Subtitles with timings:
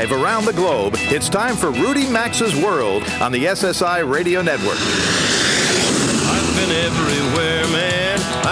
[0.00, 4.78] Live around the globe, it's time for Rudy Maxa's World on the SSI Radio Network.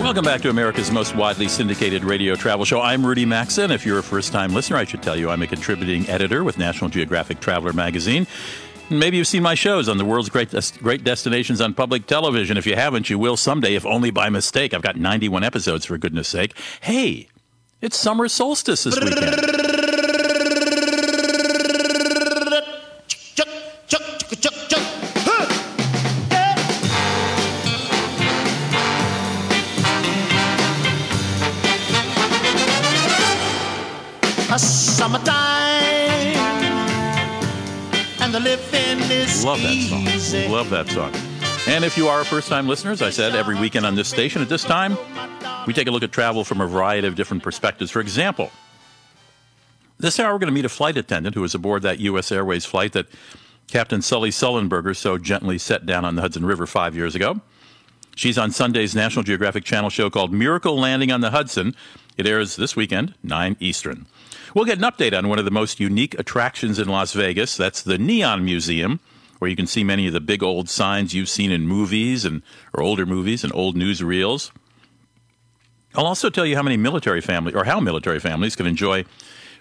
[0.00, 2.80] Welcome back to America's most widely syndicated radio travel show.
[2.80, 5.42] I'm Rudy Maxa, and if you're a first time listener, I should tell you I'm
[5.42, 8.26] a contributing editor with National Geographic Traveler magazine.
[8.88, 12.56] Maybe you've seen my shows on the world's great, great destinations on public television.
[12.56, 14.72] If you haven't, you will someday, if only by mistake.
[14.74, 16.56] I've got 91 episodes, for goodness sake.
[16.80, 17.28] Hey,
[17.80, 19.49] it's summer solstice this weekend.
[39.44, 40.42] Love that easy.
[40.44, 40.52] song.
[40.52, 41.12] Love that song.
[41.66, 44.40] And if you are first time listener, as I said, every weekend on this station
[44.40, 44.96] at this time,
[45.66, 47.90] we take a look at travel from a variety of different perspectives.
[47.90, 48.50] For example,
[49.98, 52.32] this hour we're going to meet a flight attendant who was aboard that U.S.
[52.32, 53.06] Airways flight that
[53.68, 57.40] Captain Sully Sullenberger so gently set down on the Hudson River five years ago.
[58.16, 61.74] She's on Sunday's National Geographic Channel show called Miracle Landing on the Hudson.
[62.16, 64.06] It airs this weekend, 9 Eastern.
[64.54, 67.56] We'll get an update on one of the most unique attractions in Las Vegas.
[67.56, 68.98] That's the Neon Museum,
[69.38, 72.42] where you can see many of the big old signs you've seen in movies and
[72.74, 74.50] or older movies and old newsreels.
[75.94, 79.04] I'll also tell you how many military families or how military families can enjoy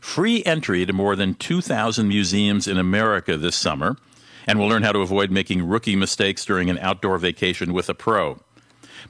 [0.02, 3.98] free entry to more than 2,000 museums in America this summer,
[4.48, 7.94] and we'll learn how to avoid making rookie mistakes during an outdoor vacation with a
[7.94, 8.40] pro.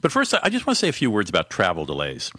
[0.02, 2.32] But first, I just want to say a few words about travel delays.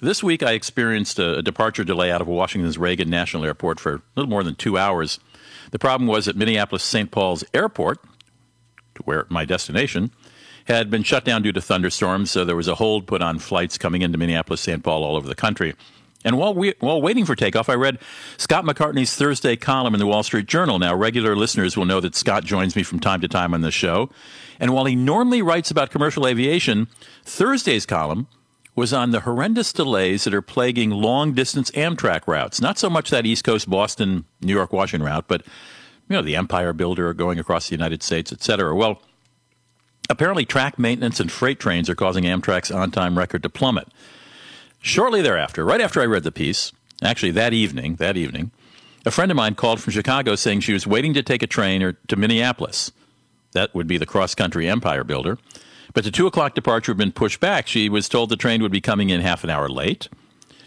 [0.00, 4.02] This week, I experienced a, departure delay out of Washington's Reagan National Airport for a
[4.16, 5.20] little more than two hours.
[5.70, 7.10] The problem was that Minneapolis St.
[7.10, 8.02] Paul's Airport,
[8.96, 10.10] to where my destination,
[10.66, 13.78] had been shut down due to thunderstorms, so there was a hold put on flights
[13.78, 14.82] coming into Minneapolis St.
[14.82, 15.74] Paul all over the country.
[16.24, 17.98] And while, we, while waiting for takeoff, I read
[18.38, 20.78] Scott McCartney's Thursday column in the Wall Street Journal.
[20.78, 23.70] Now, regular listeners will know that Scott joins me from time to time on the
[23.70, 24.08] show.
[24.58, 26.88] And while he normally writes about commercial aviation,
[27.24, 28.26] Thursday's column
[28.76, 32.60] was on the horrendous delays that are plaguing long distance Amtrak routes.
[32.60, 35.42] Not so much that East Coast Boston, New York, Washington route, but
[36.08, 38.74] you know, the Empire Builder going across the United States, et cetera.
[38.74, 39.00] Well,
[40.10, 43.88] apparently track maintenance and freight trains are causing Amtrak's on time record to plummet.
[44.80, 48.50] Shortly thereafter, right after I read the piece, actually that evening, that evening,
[49.06, 51.82] a friend of mine called from Chicago saying she was waiting to take a train
[51.82, 52.92] or to Minneapolis.
[53.52, 55.38] That would be the cross country Empire Builder.
[55.94, 57.66] But the 2 o'clock departure had been pushed back.
[57.66, 60.08] She was told the train would be coming in half an hour late.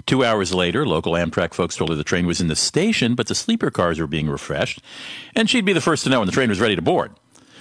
[0.08, 3.28] Two hours later, local Amtrak folks told her the train was in the station, but
[3.28, 4.82] the sleeper cars were being refreshed,
[5.36, 7.12] and she'd be the first to know when the train was ready to board.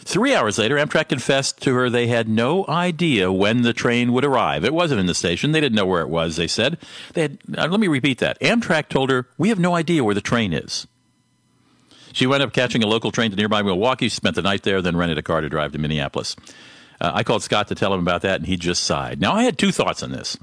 [0.05, 4.25] Three hours later, Amtrak confessed to her they had no idea when the train would
[4.25, 4.65] arrive.
[4.65, 5.51] It wasn't in the station.
[5.51, 6.79] They didn't know where it was, they said.
[7.15, 8.39] They had, uh, let me repeat that.
[8.39, 10.87] Amtrak told her, We have no idea where the train is.
[12.13, 14.09] She wound up catching a local train to nearby Milwaukee.
[14.09, 16.37] Spent the night there, then rented a car to drive to Minneapolis.
[17.01, 19.21] Uh, I called Scott to tell him about that, and he just sighed.
[19.21, 20.37] Now, I had two thoughts on this.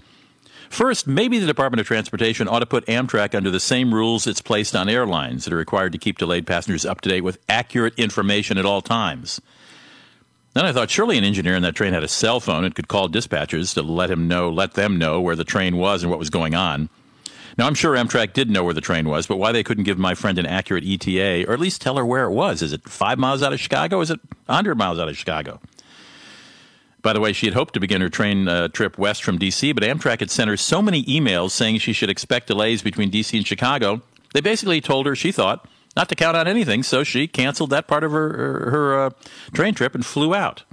[0.69, 4.41] First, maybe the Department of Transportation ought to put Amtrak under the same rules it's
[4.41, 7.93] placed on airlines that are required to keep delayed passengers up to date with accurate
[7.97, 9.39] information at all times.
[10.53, 12.87] Then I thought surely an engineer in that train had a cell phone and could
[12.87, 16.19] call dispatchers to let him know, let them know where the train was and what
[16.19, 16.89] was going on.
[17.57, 19.97] Now I'm sure Amtrak did know where the train was, but why they couldn't give
[19.97, 22.61] my friend an accurate ETA or at least tell her where it was?
[22.61, 24.01] Is it five miles out of Chicago?
[24.01, 25.59] Is it 100 miles out of Chicago?
[27.03, 29.73] By the way, she had hoped to begin her train uh, trip west from D.C.,
[29.73, 33.35] but Amtrak had sent her so many emails saying she should expect delays between D.C.
[33.37, 34.01] and Chicago.
[34.33, 35.67] They basically told her, she thought,
[35.97, 39.09] not to count on anything, so she canceled that part of her, her, uh,
[39.53, 40.63] train trip and flew out.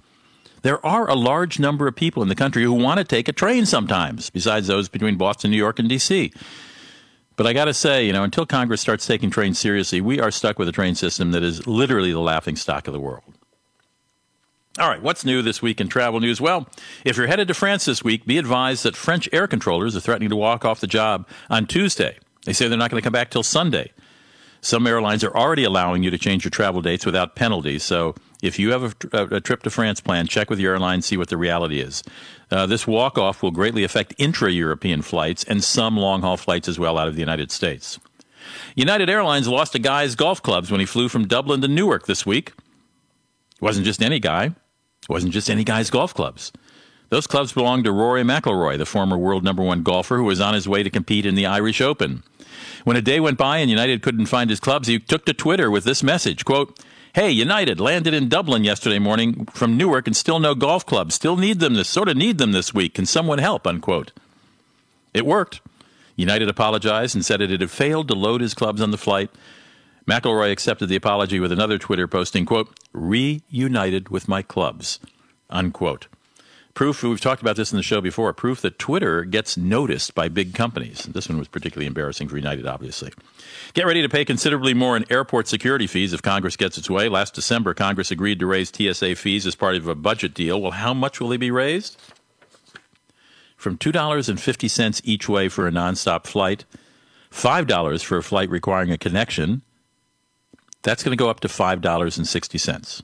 [0.62, 3.32] There are a large number of people in the country who want to take a
[3.32, 6.32] train sometimes, besides those between Boston, New York, and D.C.
[7.34, 10.30] But I got to say, you know, until Congress starts taking trains seriously, we are
[10.30, 13.34] stuck with a train system that is literally the laughing stock of the world.
[14.78, 16.40] All right, what's new this week in travel news?
[16.40, 16.68] Well,
[17.04, 20.30] if you're headed to France this week, be advised that French air controllers are threatening
[20.30, 22.18] to walk off the job on Tuesday.
[22.44, 23.90] They say they're not going to come back till Sunday.
[24.60, 27.82] Some airlines are already allowing you to change your travel dates without penalties.
[27.82, 28.14] So
[28.44, 31.30] if you have a, a trip to France planned, check with your airline, see what
[31.30, 32.04] the reality is.
[32.48, 36.68] Uh, this walk off will greatly affect intra European flights and some long haul flights
[36.68, 37.98] as well out of the United States.
[38.76, 42.24] United Airlines lost a guy's golf clubs when he flew from Dublin to Newark this
[42.24, 42.52] week.
[43.60, 44.44] It wasn't just any guy.
[44.44, 46.50] It wasn't just any guy's golf clubs.
[47.10, 50.54] Those clubs belonged to Rory McIlroy, the former world number one golfer who was on
[50.54, 52.22] his way to compete in the Irish Open.
[52.84, 55.70] When a day went by and United couldn't find his clubs, he took to Twitter
[55.70, 56.78] with this message, quote,
[57.12, 61.16] Hey, United landed in Dublin yesterday morning from Newark and still no golf clubs.
[61.16, 62.94] Still need them this sort of need them this week.
[62.94, 63.66] Can someone help?
[63.66, 64.12] Unquote.
[65.12, 65.60] It worked.
[66.14, 69.30] United apologized and said it had failed to load his clubs on the flight.
[70.10, 74.98] McIlroy accepted the apology with another Twitter posting, quote, reunited with my clubs,
[75.48, 76.08] unquote.
[76.74, 80.28] Proof, we've talked about this in the show before, proof that Twitter gets noticed by
[80.28, 81.04] big companies.
[81.04, 83.12] This one was particularly embarrassing for United, obviously.
[83.72, 87.08] Get ready to pay considerably more in airport security fees if Congress gets its way.
[87.08, 90.60] Last December, Congress agreed to raise TSA fees as part of a budget deal.
[90.60, 92.00] Well, how much will they be raised?
[93.56, 96.64] From $2.50 each way for a nonstop flight,
[97.30, 99.62] $5 for a flight requiring a connection.
[100.82, 103.02] That's going to go up to $5.60.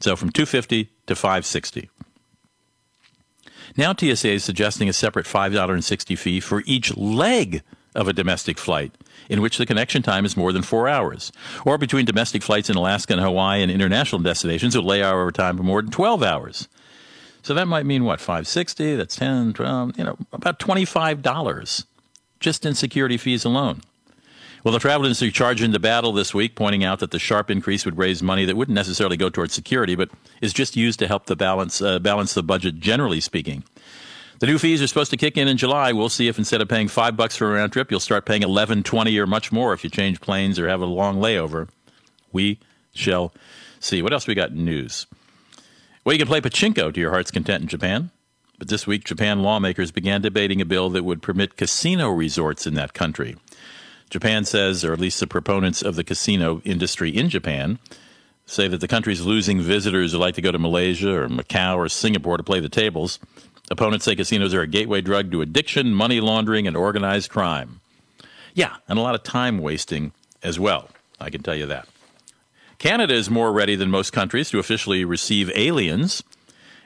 [0.00, 1.90] So from 250 to 560.
[3.76, 7.62] Now TSA is suggesting a separate $5.60 fee for each leg
[7.94, 8.92] of a domestic flight
[9.28, 11.32] in which the connection time is more than four hours,
[11.64, 15.64] or between domestic flights in Alaska and Hawaii and international destinations with layover time of
[15.64, 16.68] more than 12 hours.
[17.42, 18.96] So that might mean what, 560?
[18.96, 21.84] That's 10, 12, you know, about $25
[22.38, 23.82] just in security fees alone.
[24.66, 27.84] Well, the travel industry charged into battle this week, pointing out that the sharp increase
[27.84, 30.10] would raise money that wouldn't necessarily go towards security, but
[30.40, 33.62] is just used to help the balance uh, balance the budget, generally speaking.
[34.40, 35.92] The new fees are supposed to kick in in July.
[35.92, 38.42] We'll see if instead of paying five bucks for a round trip, you'll start paying
[38.42, 41.68] eleven, twenty, or much more if you change planes or have a long layover.
[42.32, 42.58] We
[42.92, 43.32] shall
[43.78, 44.02] see.
[44.02, 45.06] What else we got in news?
[46.04, 48.10] Well, you can play pachinko to your heart's content in Japan.
[48.58, 52.74] But this week, Japan lawmakers began debating a bill that would permit casino resorts in
[52.74, 53.36] that country.
[54.10, 57.78] Japan says, or at least the proponents of the casino industry in Japan,
[58.46, 61.76] say that the country is losing visitors who like to go to Malaysia or Macau
[61.76, 63.18] or Singapore to play the tables.
[63.70, 67.80] Opponents say casinos are a gateway drug to addiction, money laundering, and organized crime.
[68.54, 70.12] Yeah, and a lot of time wasting
[70.42, 70.88] as well.
[71.20, 71.88] I can tell you that.
[72.78, 76.22] Canada is more ready than most countries to officially receive aliens.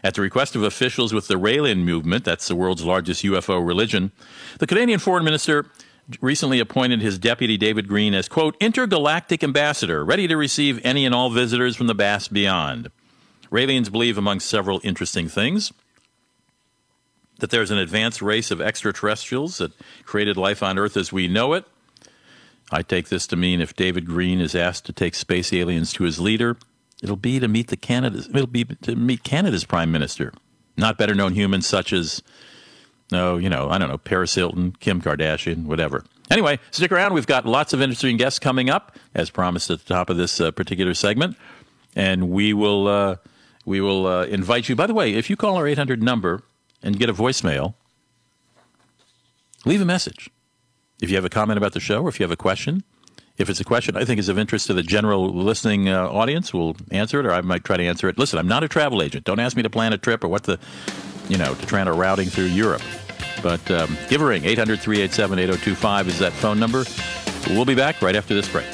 [0.02, 4.12] At the request of officials with the Raelian movement, that's the world's largest UFO religion,
[4.58, 5.66] the Canadian foreign minister
[6.20, 11.14] recently appointed his deputy David Green as, quote, intergalactic ambassador, ready to receive any and
[11.14, 12.90] all visitors from the vast beyond.
[13.50, 15.72] Raelians believe, among several interesting things,
[17.38, 19.72] that there's an advanced race of extraterrestrials that
[20.04, 21.64] created life on Earth as we know it.
[22.70, 26.04] I take this to mean if David Green is asked to take space aliens to
[26.04, 26.56] his leader,
[27.02, 30.32] it'll be to meet the Canada's it'll be to meet Canada's prime minister,
[30.76, 32.22] not better known humans such as
[33.10, 36.04] no, you know, I don't know, Paris Hilton, Kim Kardashian, whatever.
[36.30, 37.12] Anyway, stick around.
[37.12, 40.40] We've got lots of interesting guests coming up, as promised at the top of this
[40.40, 41.36] uh, particular segment,
[41.96, 43.16] and we will uh,
[43.64, 44.76] we will uh, invite you.
[44.76, 46.42] By the way, if you call our 800 number
[46.82, 47.74] and get a voicemail,
[49.64, 50.30] leave a message.
[51.02, 52.84] If you have a comment about the show or if you have a question,
[53.38, 56.52] if it's a question I think is of interest to the general listening uh, audience,
[56.52, 58.18] we'll answer it, or I might try to answer it.
[58.18, 59.24] Listen, I'm not a travel agent.
[59.24, 60.58] Don't ask me to plan a trip or what the,
[61.28, 62.82] you know, to try to routing through Europe.
[63.42, 64.44] But um, give a ring.
[64.44, 66.84] 800 387 8025 is that phone number.
[67.48, 68.66] We'll be back right after this break.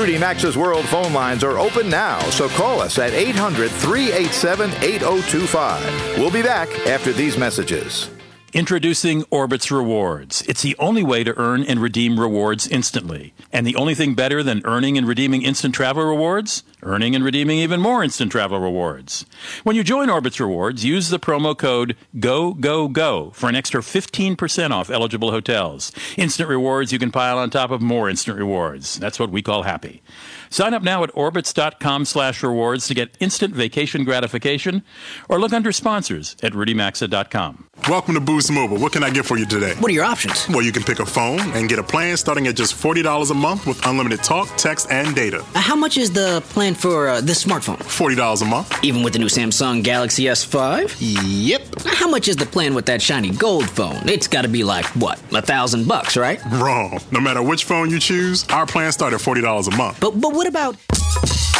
[0.00, 6.18] Rudy Maxa's World phone lines are open now, so call us at 800 387 8025.
[6.18, 8.08] We'll be back after these messages.
[8.52, 10.42] Introducing Orbitz Rewards.
[10.42, 13.32] It's the only way to earn and redeem rewards instantly.
[13.52, 16.64] And the only thing better than earning and redeeming instant travel rewards?
[16.82, 19.24] Earning and redeeming even more instant travel rewards.
[19.62, 24.90] When you join Orbitz Rewards, use the promo code GOGOGO for an extra 15% off
[24.90, 25.92] eligible hotels.
[26.16, 28.98] Instant rewards you can pile on top of more instant rewards.
[28.98, 30.02] That's what we call happy.
[30.48, 34.82] Sign up now at orbitz.com slash rewards to get instant vacation gratification
[35.28, 37.69] or look under sponsors at rudymaxa.com.
[37.88, 38.76] Welcome to Boost Mobile.
[38.76, 39.74] What can I get for you today?
[39.78, 40.48] What are your options?
[40.48, 43.34] Well, you can pick a phone and get a plan starting at just $40 a
[43.34, 45.44] month with unlimited talk, text, and data.
[45.54, 47.78] Uh, how much is the plan for uh, this smartphone?
[47.78, 48.84] $40 a month.
[48.84, 50.96] Even with the new Samsung Galaxy S5?
[51.00, 51.62] Yep.
[51.86, 54.08] How much is the plan with that shiny gold phone?
[54.08, 56.40] It's got to be like, what, a thousand bucks, right?
[56.52, 57.00] Wrong.
[57.10, 59.98] No matter which phone you choose, our plan starts at $40 a month.
[60.00, 60.76] But, but what about.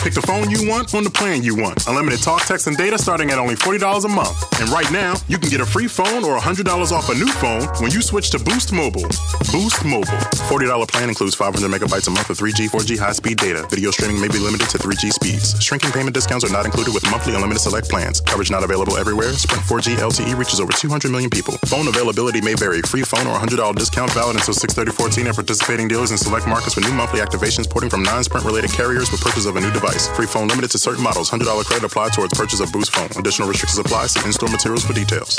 [0.02, 1.86] Pick the phone you want on the plan you want.
[1.86, 4.58] Unlimited talk, text, and data starting at only $40 a month.
[4.58, 7.62] And right now, you can get a free phone or $100 off a new phone
[7.78, 9.06] when you switch to Boost Mobile.
[9.54, 10.18] Boost Mobile.
[10.50, 13.64] $40 plan includes 500 megabytes a month of 3G, 4G high speed data.
[13.70, 15.54] Video streaming may be limited to 3G speeds.
[15.62, 18.20] Shrinking payment discounts are not included with monthly unlimited select plans.
[18.20, 19.30] Coverage not available everywhere.
[19.34, 21.54] Sprint 4G LTE reaches over 200 million people.
[21.70, 22.82] Phone availability may vary.
[22.82, 26.80] Free phone or $100 discount valid until 63014 at participating dealers in select markets for
[26.80, 30.08] new monthly activations porting from non-Sprint related carriers with purchase of a new device.
[30.18, 31.30] Free phone limited to certain models.
[31.30, 33.10] $100 credit applied towards purchase of Boost phone.
[33.16, 34.06] Additional restrictions apply.
[34.06, 35.38] See in-store materials for details.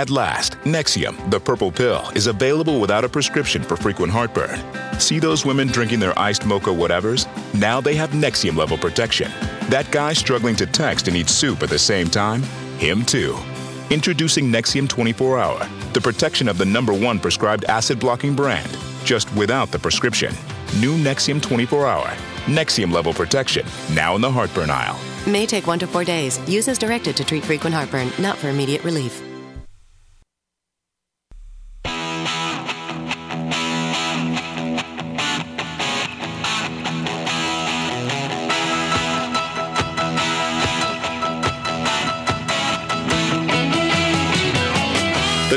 [0.00, 4.58] At last, Nexium, the purple pill, is available without a prescription for frequent heartburn.
[4.98, 7.28] See those women drinking their iced mocha whatevers?
[7.52, 9.30] Now they have Nexium level protection.
[9.68, 12.42] That guy struggling to text and eat soup at the same time?
[12.78, 13.36] Him too.
[13.90, 19.30] Introducing Nexium 24 Hour, the protection of the number one prescribed acid blocking brand, just
[19.34, 20.34] without the prescription.
[20.78, 22.08] New Nexium 24 Hour.
[22.46, 24.98] Nexium level protection, now in the heartburn aisle.
[25.30, 26.40] May take one to four days.
[26.48, 29.22] Use as directed to treat frequent heartburn, not for immediate relief.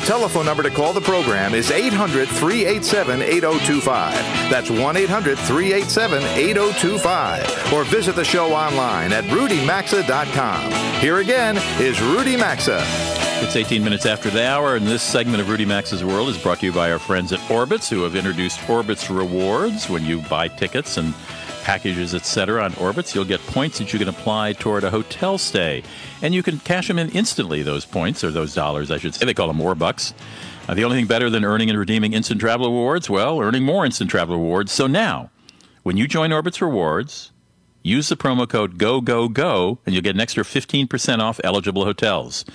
[0.06, 4.14] Telephone number to call the program is 800 387 8025.
[4.50, 7.74] That's 1 800 387 8025.
[7.74, 10.72] Or visit the show online at rudymaxa.com.
[11.00, 12.84] Here again is Rudy Maxa.
[13.44, 16.60] It's 18 minutes after the hour, and this segment of Rudy Maxa's World is brought
[16.60, 19.90] to you by our friends at Orbitz, who have introduced Orbitz Rewards.
[19.90, 21.14] When you buy tickets and
[21.64, 25.82] packages, etc., on Orbitz, you'll get points that you can apply toward a hotel stay.
[26.22, 29.26] And you can cash them in instantly, those points, or those dollars, I should say.
[29.26, 30.14] They call them more bucks.
[30.68, 33.10] Uh, the only thing better than earning and redeeming instant travel awards?
[33.10, 34.72] well, earning more instant travel rewards.
[34.72, 35.32] So now,
[35.84, 37.32] when you join Orbitz Rewards,
[37.82, 42.46] use the promo code GOGOGO, and you'll get an extra 15% off eligible hotels.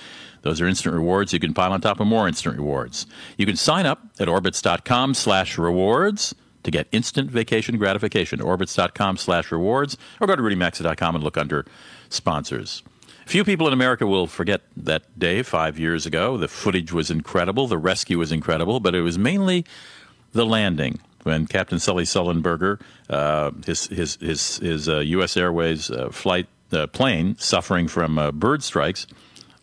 [0.41, 1.33] Those are instant rewards.
[1.33, 3.05] You can pile on top of more instant rewards.
[3.37, 8.39] You can sign up at orbitz.com slash rewards to get instant vacation gratification.
[8.39, 11.65] Orbitz.com slash rewards or go to rudymaxa.com and look under
[12.09, 12.83] sponsors.
[13.25, 16.35] Few people in America will forget that day five years ago.
[16.35, 17.67] The footage was incredible.
[17.67, 19.65] The rescue was incredible, but it was mainly
[20.31, 25.37] the landing when Captain Sully Sullenberger, uh, his his his, his uh, U.S.
[25.37, 29.05] Airways uh, flight uh, plane, suffering from uh, bird strikes,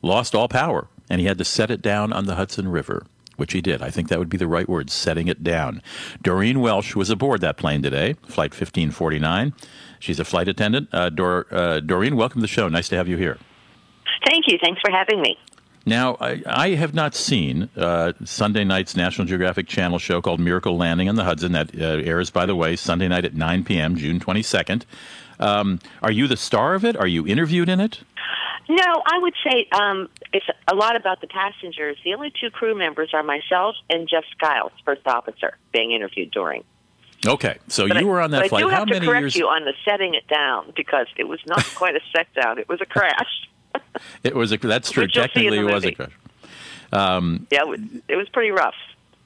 [0.03, 3.05] lost all power, and he had to set it down on the Hudson River,
[3.37, 3.83] which he did.
[3.83, 5.83] I think that would be the right word, setting it down.
[6.23, 9.53] Doreen Welsh was aboard that plane today, Flight 1549.
[9.99, 10.89] She's a flight attendant.
[10.93, 12.69] Uh, Dor- uh, Doreen, welcome to the show.
[12.69, 13.39] Nice to have you here.
[14.27, 14.59] Thank you.
[14.63, 15.37] Thanks for having me.
[15.89, 20.77] Now, I, I have not seen uh, Sunday night's National Geographic Channel show called Miracle
[20.77, 21.53] Landing on the Hudson.
[21.53, 24.83] That uh, airs, by the way, Sunday night at 9 p.m., June 22nd.
[25.39, 26.97] Um, are you the star of it?
[26.97, 28.01] Are you interviewed in it?
[28.69, 31.97] No, I would say um, it's a lot about the passengers.
[32.05, 36.65] The only two crew members are myself and Jeff Skiles, first officer, being interviewed during.
[37.27, 38.65] Okay, so But you I, were on that flight.
[38.65, 39.37] I do How have to many correct years?
[39.37, 42.69] you on the setting it down because it was not quite a set down; it
[42.69, 43.49] was a crash.
[44.23, 45.05] It was a, that's true.
[45.05, 46.13] Which you'll see in Technically, it was a crash.
[46.93, 48.75] Um, Yeah, it was, it was pretty rough.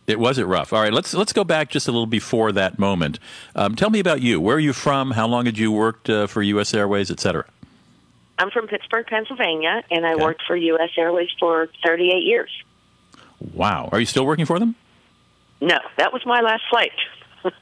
[0.07, 0.73] It was it rough.
[0.73, 3.19] All right, let's let's go back just a little before that moment.
[3.55, 4.41] Um, tell me about you.
[4.41, 5.13] Where are you from?
[5.13, 6.75] How long had you worked uh, for U.S.
[6.75, 7.45] Airways, et cetera?
[8.41, 10.23] I'm from Pittsburgh, Pennsylvania, and I Okay.
[10.25, 10.91] worked for U.S.
[10.97, 12.51] Airways for 38 years.
[13.53, 13.89] Wow.
[13.93, 14.75] Are you still working for them?
[15.61, 16.93] No, that was my last flight.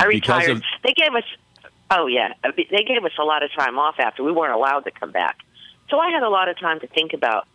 [0.00, 0.50] I retired.
[0.50, 1.24] of- They gave us,
[1.90, 4.92] oh yeah, they gave us a lot of time off after we weren't allowed to
[4.92, 5.38] come back.
[5.90, 7.48] So I had a lot of time to think about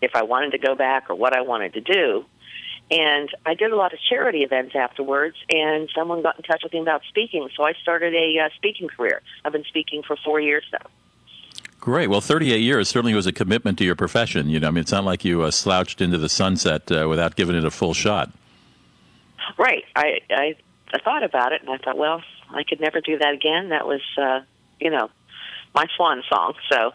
[0.00, 2.24] if I wanted to go back or what I wanted to do.
[2.90, 6.72] And I did a lot of charity events afterwards, and someone got in touch with
[6.72, 7.46] me about speaking.
[7.56, 9.20] So I started a uh, speaking career.
[9.44, 10.86] I've been speaking for four years now.
[11.86, 12.10] Great.
[12.10, 14.48] Well, 38 years certainly was a commitment to your profession.
[14.48, 17.36] You know, I mean, it's not like you uh, slouched into the sunset uh, without
[17.36, 18.32] giving it a full shot.
[19.56, 19.84] Right.
[19.94, 20.56] I, I
[20.92, 23.68] I thought about it, and I thought, well, I could never do that again.
[23.68, 24.40] That was, uh,
[24.80, 25.10] you know,
[25.76, 26.54] my swan song.
[26.72, 26.92] So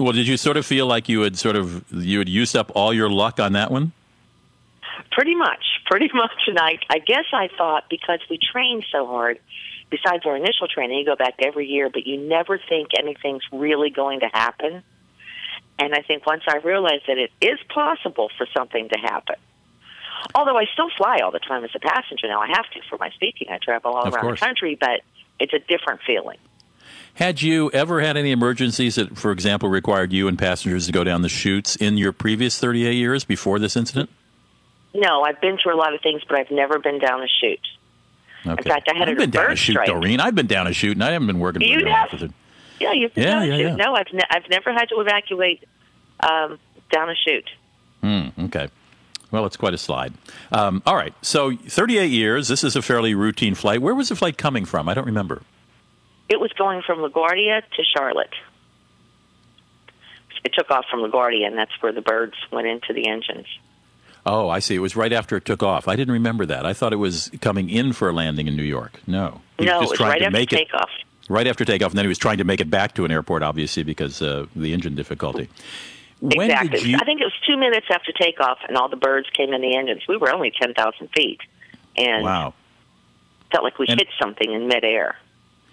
[0.00, 2.72] Well, did you sort of feel like you had sort of you had used up
[2.74, 3.92] all your luck on that one?
[5.12, 6.48] Pretty much, pretty much.
[6.48, 9.38] And I, I guess I thought because we trained so hard,
[9.94, 13.90] besides our initial training, you go back every year, but you never think anything's really
[13.90, 14.82] going to happen.
[15.78, 19.36] And I think once I realized that it is possible for something to happen,
[20.34, 22.98] although I still fly all the time as a passenger now, I have to for
[22.98, 23.48] my speaking.
[23.50, 24.40] I travel all Of around course.
[24.40, 25.02] the country, but
[25.38, 26.38] it's a different feeling.
[27.14, 31.04] Had you ever had any emergencies that, for example, required you and passengers to go
[31.04, 34.10] down the chutes in your previous 38 years before this incident?
[34.92, 37.60] No, I've been through a lot of things, but I've never been down a chute.
[38.46, 38.68] Okay.
[38.68, 39.86] fact, I had I've been down a chute, strike.
[39.88, 40.20] Doreen.
[40.20, 42.08] I've been down a chute, and I haven't been working for You an have?
[42.08, 42.28] officer.
[42.80, 43.76] Yeah, you've been Yeah, down a yeah, yeah.
[43.76, 45.64] No, I've ne- I've never had to evacuate
[46.20, 46.58] um,
[46.90, 47.48] down a chute.
[48.02, 48.68] Hmm, okay.
[49.30, 50.12] Well, it's quite a slide.
[50.52, 51.14] Um, all right.
[51.22, 52.48] So, 38 years.
[52.48, 53.80] This is a fairly routine flight.
[53.82, 54.88] Where was the flight coming from?
[54.88, 55.42] I don't remember.
[56.28, 58.32] It was going from LaGuardia to Charlotte.
[60.44, 63.46] It took off from LaGuardia, and that's where the birds went into the engines.
[64.26, 64.74] Oh, I see.
[64.74, 65.86] It was right after it took off.
[65.86, 66.64] I didn't remember that.
[66.64, 69.00] I thought it was coming in for a landing in New York.
[69.06, 69.42] No.
[69.58, 70.90] He no, was just it was trying right to after make it takeoff.
[71.28, 73.42] right after takeoff, and then he was trying to make it back to an airport,
[73.42, 75.48] obviously, because uh, the engine difficulty.
[76.20, 76.78] When exactly.
[76.78, 76.96] did you?
[76.98, 79.76] I think it was two minutes after takeoff, and all the birds came in the
[79.76, 80.02] engines.
[80.08, 81.40] We were only 10,000 feet,
[81.98, 82.54] and Wow.
[83.52, 85.16] felt like we And- hit something in midair.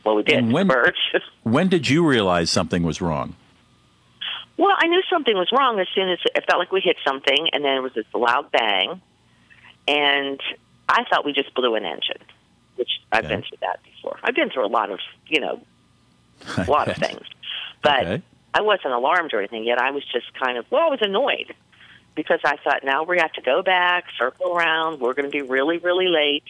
[0.03, 0.39] Well, we did.
[0.39, 0.97] And when- birds.
[1.43, 3.35] When did you realize something was wrong?
[4.57, 7.49] Well, I knew something was wrong as soon as it felt like we hit something,
[7.53, 9.01] and then it was this loud bang,
[9.87, 10.39] and
[10.87, 12.21] I thought we just blew an engine,
[12.75, 13.35] which I've Okay.
[13.35, 14.19] been through that before.
[14.23, 15.61] I've been through a lot of, you know,
[16.57, 17.25] a lot of things,
[17.81, 18.21] but Okay.
[18.53, 19.79] I wasn't alarmed or anything yet.
[19.79, 21.53] I was just kind of, well, I was annoyed
[22.15, 24.99] because I thought now we have to go back, circle around.
[24.99, 26.43] We're going to be really, really late,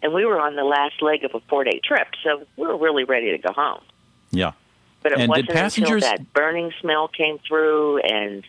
[0.00, 3.02] and we were on the last leg of a four-day trip, so we were really
[3.04, 3.82] ready to go home.
[4.30, 4.52] Yeah.
[5.02, 8.44] But it And wasn't passengers- until that burning smell came through, and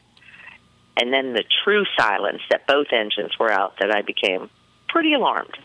[0.98, 4.50] and then the true silence that both engines were out, that I became
[4.90, 5.58] pretty alarmed.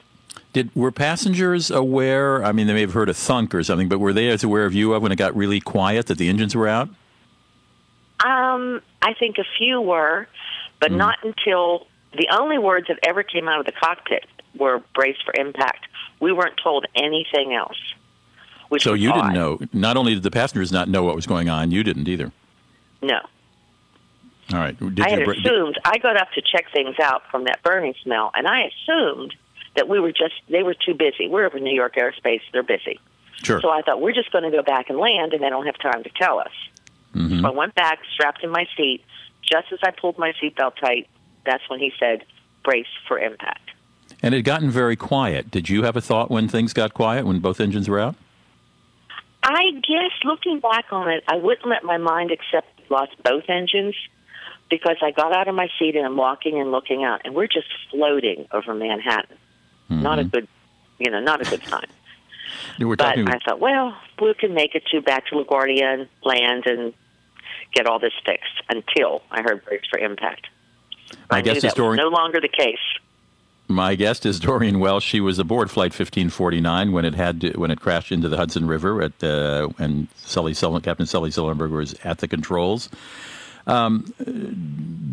[0.52, 2.44] Did were passengers aware?
[2.44, 4.64] I mean, they may have heard a thunk or something, but were they as aware
[4.64, 6.88] of you of when it got really quiet that the engines were out?
[8.24, 10.28] Um, I think a few were,
[10.80, 10.98] but Hmm.
[10.98, 14.26] not until the only words that ever came out of the cockpit
[14.56, 15.86] were "brace for impact."
[16.20, 17.76] We weren't told anything else.
[18.68, 19.58] Which So you didn't know.
[19.72, 22.32] Not only did the passengers not know what was going on, you didn't either.
[23.02, 23.20] No,
[24.52, 24.78] All right.
[24.78, 25.30] Did I had you?
[25.32, 25.78] assumed.
[25.84, 29.34] I got up to check things out from that burning smell, and I assumed
[29.76, 31.28] that we were just they were too busy.
[31.28, 32.98] We're over New York airspace; they're busy.
[33.42, 33.60] sure.
[33.60, 35.78] So I thought we're just going to go back and land, and they don't have
[35.78, 36.52] time to tell us.
[37.14, 37.42] Mhm.
[37.42, 39.04] So I went back, strapped in my seat.
[39.42, 41.08] Just as I pulled my seatbelt tight,
[41.44, 42.24] that's when he said,
[42.64, 43.70] "Brace for impact."
[44.22, 45.50] And it had gotten very quiet.
[45.50, 48.14] Did you have a thought when things got quiet when both engines were out?
[49.44, 53.94] I guess looking back on it, I wouldn't let my mind accept lost both engines
[54.70, 57.46] because I got out of my seat and I'm walking and looking out, and we're
[57.46, 59.36] just floating over Manhattan.
[59.90, 60.30] Not a mm-hmm.
[60.30, 60.48] good,
[60.98, 61.88] you know, not a good time.
[62.78, 63.28] You were but talking.
[63.28, 66.92] I thought, well, we can make it to back to LaGuardia and land and
[67.72, 70.46] get all this fixed until I heard brace for impact.
[71.30, 71.90] My I guess Doreen.
[71.90, 72.78] was no longer the case.
[73.66, 75.04] My guest is Doreen Welsh.
[75.04, 78.66] She was aboard Flight 1549 when it had to, when it crashed into the Hudson
[78.66, 82.90] River at uh, and Sully Captain Sully Sullenberger was at the controls.
[83.66, 84.12] Um,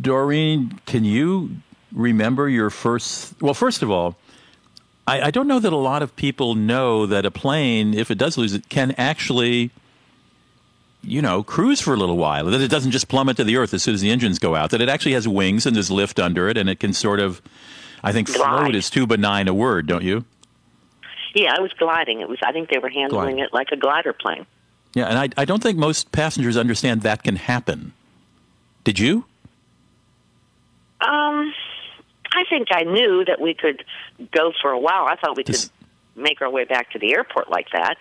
[0.02, 1.52] Doreen, can you
[1.94, 3.42] remember your first?
[3.42, 4.18] Well, first of all,
[5.08, 8.18] I, I don't know that a lot of people know that a plane, if it
[8.18, 9.72] does lose it, can actually,
[11.02, 12.46] you know, cruise for a little while.
[12.46, 14.72] That it doesn't just plummet to the earth as soon as the engines go out.
[14.72, 17.42] That it actually has wings and there's lift under it, and it can sort of.
[18.04, 20.26] I think float is too benign a word, don't you?
[21.34, 22.22] Yeah, I was gliding.
[22.22, 22.40] It was.
[22.44, 23.40] I think they were handling Gliding.
[23.40, 24.46] it like a glider plane.
[24.94, 27.94] Yeah, and I, I don't think most passengers understand that can happen.
[28.84, 29.26] Did you?
[31.00, 31.54] Um,
[32.34, 33.84] I think I knew that we could
[34.32, 35.06] go for a while.
[35.06, 35.70] I thought we could
[36.16, 37.98] make our way back to the airport like that.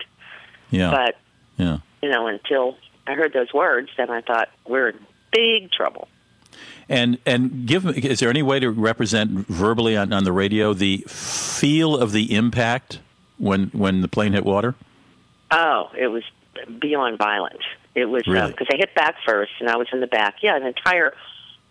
[0.69, 0.91] Yeah.
[0.91, 1.17] But
[1.57, 1.77] yeah.
[2.01, 4.99] you know, until I heard those words, then I thought we're in
[5.31, 6.07] big trouble.
[6.89, 10.73] And and give me is there any way to represent verbally on, on the radio
[10.73, 12.99] the feel of the impact
[13.37, 14.75] when when the plane hit water?
[15.51, 16.23] Oh, it was
[16.79, 17.59] beyond violent.
[17.95, 18.67] It was because Really?
[18.71, 20.35] they hit back first, and I was in the back.
[20.41, 21.13] Yeah, an entire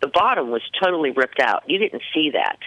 [0.01, 1.63] the bottom was totally ripped out.
[1.67, 2.57] You didn't see that,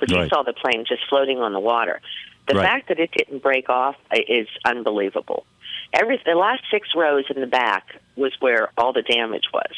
[0.00, 0.28] but you Right.
[0.30, 2.00] saw the plane just floating on the water.
[2.48, 2.66] The Right.
[2.66, 5.46] fact that it didn't break off uh, is unbelievable.
[5.92, 9.72] Every the last six rows in the back was where all the damage was,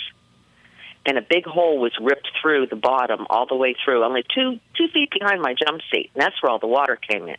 [1.06, 4.58] and a big hole was ripped through the bottom all the way through, only two
[4.76, 7.36] two feet behind my jump seat, and that's where all the water came in.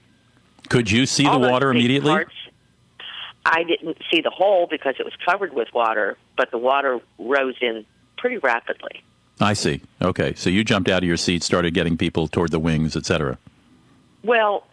[0.69, 2.11] Could you see All the water immediately?
[2.11, 2.33] parts,
[3.45, 7.55] I didn't see the hole because it was covered with water, but the water rose
[7.61, 7.85] in
[8.17, 9.03] pretty rapidly.
[9.39, 9.81] I see.
[10.01, 13.37] Okay, so you jumped out of your seat, started getting people toward the wings, etc.
[14.23, 14.65] Well,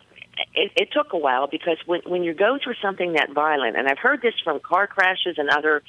[0.55, 3.89] it, it took a while because when when you go through something that violent, and
[3.89, 5.83] I've heard this from car crashes and other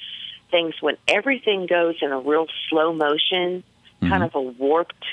[0.56, 3.64] things, when everything goes in a real slow motion,
[4.00, 5.06] kind of a warped,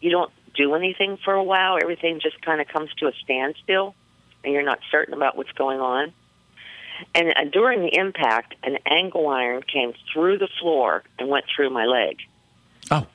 [0.00, 1.76] you don't do anything for a while.
[1.80, 3.94] Everything just kind of comes to a standstill,
[4.42, 6.12] and you're not certain about what's going on.
[7.14, 11.70] And uh, during the impact, an angle iron came through the floor and went through
[11.70, 12.18] my leg.
[12.90, 13.06] Oh.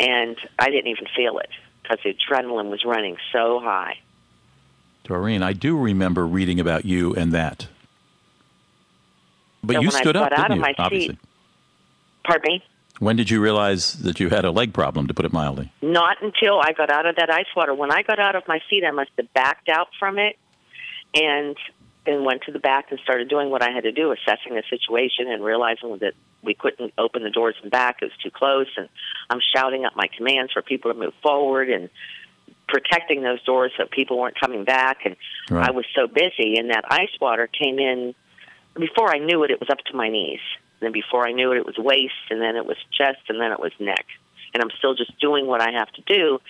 [0.00, 1.50] And I didn't even feel it
[1.82, 3.98] because the adrenaline was running so high.
[5.04, 7.66] Doreen, I do remember reading about you and that.
[9.62, 10.60] But So you stood up, didn't of you?
[10.62, 11.18] my seat- Obviously.
[12.24, 12.64] Pardon me?
[12.98, 15.72] When did you realize that you had a leg problem, to put it mildly?
[15.82, 17.74] Not until I got out of that ice water.
[17.74, 20.36] When I got out of my seat, I must have backed out from it,
[21.14, 21.56] and
[22.04, 24.64] and went to the back and started doing what I had to do, assessing the
[24.68, 28.66] situation and realizing that we couldn't open the doors and back; it was too close.
[28.76, 28.88] And
[29.30, 31.88] I'm shouting up my commands for people to move forward and
[32.68, 35.04] protecting those doors so people weren't coming back.
[35.04, 35.16] And
[35.50, 35.68] Right.
[35.68, 38.14] I was so busy, and that ice water came in
[38.74, 39.50] before I knew it.
[39.50, 40.40] It was up to my knees.
[40.80, 43.40] And then before I knew it, it was waist, and then it was chest, and
[43.40, 44.06] then it was neck.
[44.54, 46.40] And I'm still just doing what I have to do.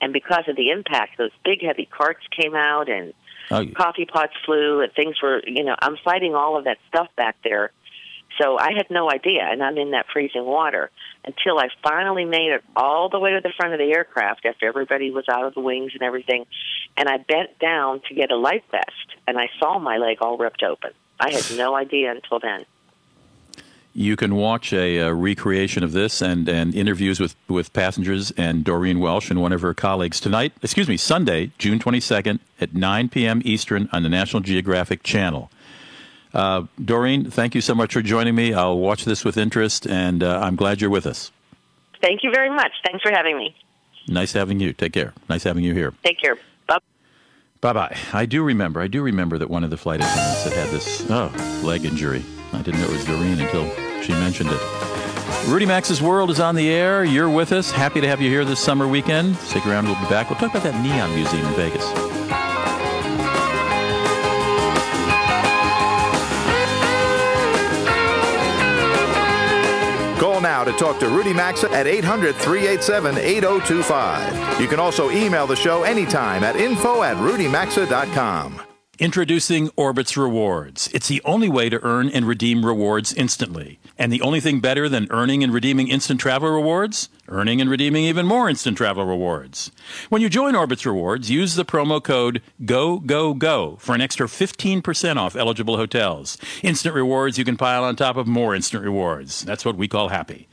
[0.00, 3.12] And because of the impact, those big heavy carts came out, and
[3.50, 7.08] Oh, coffee pots flew, and things were, you know, I'm fighting all of that stuff
[7.16, 7.72] back there.
[8.40, 10.90] So I had no idea, and I'm in that freezing water
[11.24, 14.66] until I finally made it all the way to the front of the aircraft after
[14.66, 16.46] everybody was out of the wings and everything.
[16.96, 20.38] And I bent down to get a life vest, and I saw my leg all
[20.38, 20.92] ripped open.
[21.20, 22.64] I had no idea until then.
[23.92, 28.64] You can watch a, uh recreation of this and, and interviews with, with passengers and
[28.64, 33.08] Doreen Welsh and one of her colleagues tonight, excuse me, Sunday, June 22nd at 9
[33.08, 33.42] p.m.
[33.44, 35.50] Eastern on the National Geographic Channel.
[36.32, 38.54] Uh, Doreen, thank you so much for joining me.
[38.54, 41.32] I'll watch this with interest, and uh, I'm glad you're with us.
[42.00, 42.72] Thank you very much.
[42.86, 43.54] Thanks for having me.
[44.08, 44.72] Nice having you.
[44.72, 45.12] Take care.
[45.28, 45.92] Nice having you here.
[46.04, 46.38] Take care.
[47.60, 47.72] Bye.
[47.72, 47.96] Bye.
[48.12, 48.80] I do remember.
[48.80, 51.30] I do remember that one of the flight attendants had had this oh
[51.62, 52.24] leg injury.
[52.52, 53.68] I didn't know it was Doreen until
[54.02, 54.60] she mentioned it.
[55.46, 57.04] Rudy Maxa's World is on the air.
[57.04, 57.70] You're with us.
[57.70, 59.36] Happy to have you here this summer weekend.
[59.36, 59.86] Stick around.
[59.86, 60.30] We'll be back.
[60.30, 62.09] We'll talk about that Neon Museum in Vegas.
[70.60, 74.60] Now to talk to Rudy Maxa at 800 387 8025.
[74.60, 78.69] You can also email the show anytime at info at rudymaxa.com.
[79.00, 80.90] Introducing Orbitz Rewards.
[80.92, 83.80] It's the only way to earn and redeem rewards instantly.
[83.96, 87.08] And the only thing better than earning and redeeming instant travel rewards?
[87.26, 89.72] Earning and redeeming even more instant travel rewards.
[90.10, 95.34] When you join Orbitz Rewards, use the promo code GOGOGO for an extra 15% off
[95.34, 96.36] eligible hotels.
[96.62, 99.44] Instant rewards you can pile on top of more instant rewards.
[99.44, 100.46] That's what we call happy.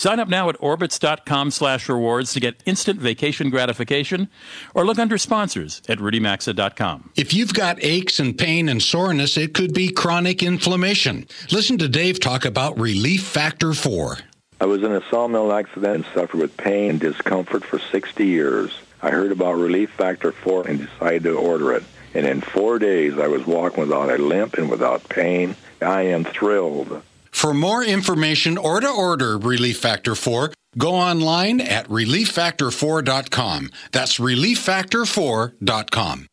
[0.00, 4.30] Sign up now at orbitz.com slash rewards to get instant vacation gratification
[4.74, 7.10] or look under sponsors at rudymaxa.com.
[7.16, 11.26] If you've got aches and pain and soreness, it could be chronic inflammation.
[11.50, 14.16] Listen to Dave talk about Relief Factor 4.
[14.62, 18.72] I was in a sawmill accident and suffered with pain and discomfort for 60 years.
[19.02, 21.84] I heard about Relief Factor 4 and decided to order it.
[22.14, 25.56] And in four days, I was walking without a limp and without pain.
[25.82, 27.02] I am thrilled.
[27.30, 33.70] For more information or to order Relief Factor 4, go online at relieffactor4.com.
[33.92, 36.26] That's relieffactor4.com.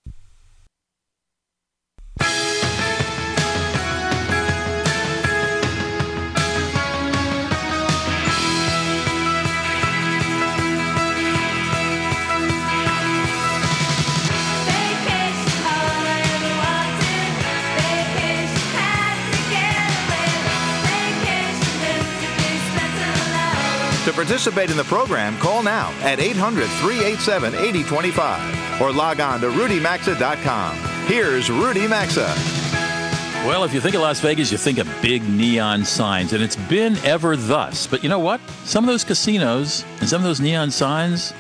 [24.28, 30.76] participate in the program, call now at 800 387 8025 or log on to rudymaxa.com.
[31.08, 32.36] Here's Rudy Maxa.
[33.46, 36.58] Well, if you think of Las Vegas, you think of big neon signs, and it's
[36.58, 37.88] been ever thus.
[37.88, 38.42] But you know what?
[38.66, 41.34] Some of those casinos and some of those neon signs,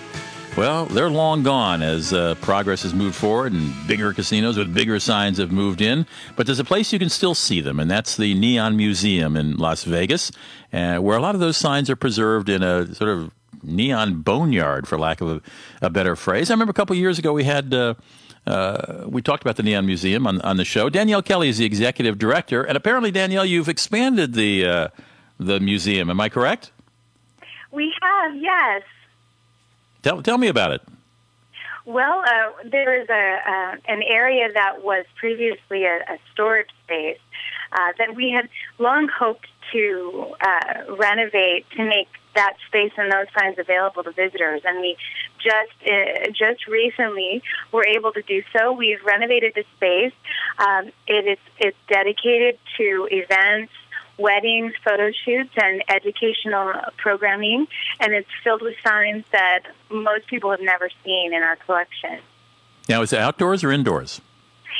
[0.57, 4.99] well, they're long gone as uh, progress has moved forward and bigger casinos with bigger
[4.99, 6.07] signs have moved in.
[6.35, 9.57] But there's a place you can still see them, and that's the Neon Museum in
[9.57, 10.31] Las Vegas,
[10.73, 14.87] uh, where a lot of those signs are preserved in a sort of neon boneyard,
[14.87, 15.41] for lack of a,
[15.85, 16.49] a better phrase.
[16.49, 17.73] I remember a couple of years ago we had.
[17.73, 17.93] Uh,
[18.47, 20.89] uh, we talked about the Neon Museum on, on the show.
[20.89, 24.87] Danielle Kelly is the executive director, and apparently, Danielle, you've expanded the uh,
[25.37, 26.09] the museum.
[26.09, 26.71] Am I correct?
[27.71, 28.83] We have, yes.
[30.07, 30.81] Tell tell me about it.
[31.85, 37.19] Well, uh, there is a uh, an area that was previously a, a storage space
[37.73, 38.47] uh, that we had
[38.79, 44.61] long hoped to uh, renovate to make that space and those signs available to visitors,
[44.63, 44.95] and we
[45.43, 47.43] just uh, just recently
[47.73, 48.71] were able to do so.
[48.71, 50.13] We've renovated the space.
[50.57, 53.73] Um, it is it's dedicated to events
[54.17, 57.67] weddings, photo shoots, and educational programming,
[57.99, 62.19] and it's filled with signs that most people have never seen in our collection.
[62.89, 64.21] Now, is it outdoors or indoors?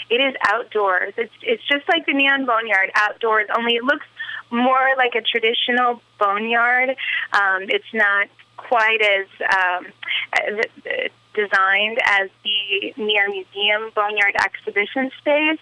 [0.09, 1.13] It is outdoors.
[1.17, 4.05] It's it's just like the Neon Boneyard outdoors, only it looks
[4.49, 6.89] more like a traditional boneyard.
[7.33, 9.87] Um, it's not quite as um,
[10.33, 15.59] uh, designed as the Neon Museum Boneyard exhibition space.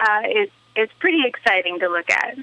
[0.00, 2.36] Uh, it's it's pretty exciting to look at.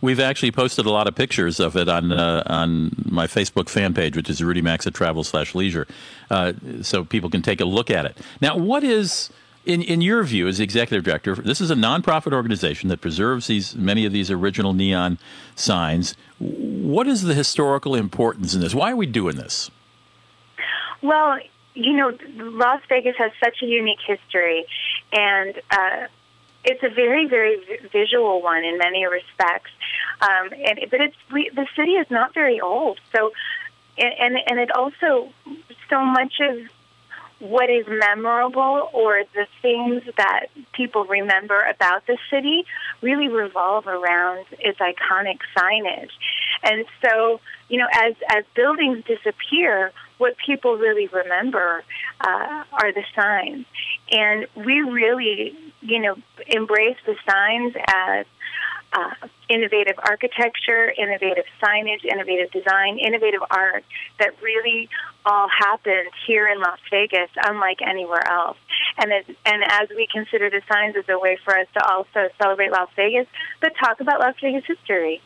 [0.00, 3.94] We've actually posted a lot of pictures of it on uh, on my Facebook fan
[3.94, 5.86] page, which is Rudy Maxa Travel slash Leisure,
[6.30, 8.16] uh, so people can take a look at it.
[8.40, 9.30] Now, what is
[9.64, 13.48] in in your view, as the executive director, this is a nonprofit organization that preserves
[13.48, 15.18] these many of these original neon
[15.56, 16.14] signs.
[16.38, 18.74] What is the historical importance in this?
[18.74, 19.70] Why are we doing this?
[21.02, 21.38] Well,
[21.74, 24.64] you know, Las Vegas has such a unique history,
[25.12, 26.06] and uh,
[26.64, 27.60] it's a very, very
[27.92, 29.70] visual one in many respects.
[30.20, 33.32] Um, and but it's we, the city is not very old, so
[33.96, 35.32] and and it also
[35.88, 36.58] so much of
[37.40, 42.64] what is memorable or the things that people remember about the city
[43.00, 46.10] really revolve around its iconic signage.
[46.62, 51.84] And so, you know, as as buildings disappear, what people really remember
[52.20, 53.66] uh, are the signs.
[54.10, 56.16] And we really, you know,
[56.48, 58.26] embrace the signs as
[58.92, 63.84] uh, innovative architecture, innovative signage, innovative design, innovative art
[64.18, 64.88] that really
[65.26, 68.56] all happened here in Las Vegas, unlike anywhere else.
[68.96, 72.28] And as, and as we consider the signs as a way for us to also
[72.40, 73.26] celebrate Las Vegas,
[73.60, 75.20] but talk about Las Vegas history.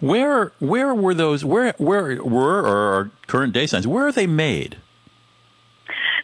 [0.00, 1.44] Where where were those?
[1.44, 3.86] Where where were or current day signs?
[3.86, 4.78] Where are they made?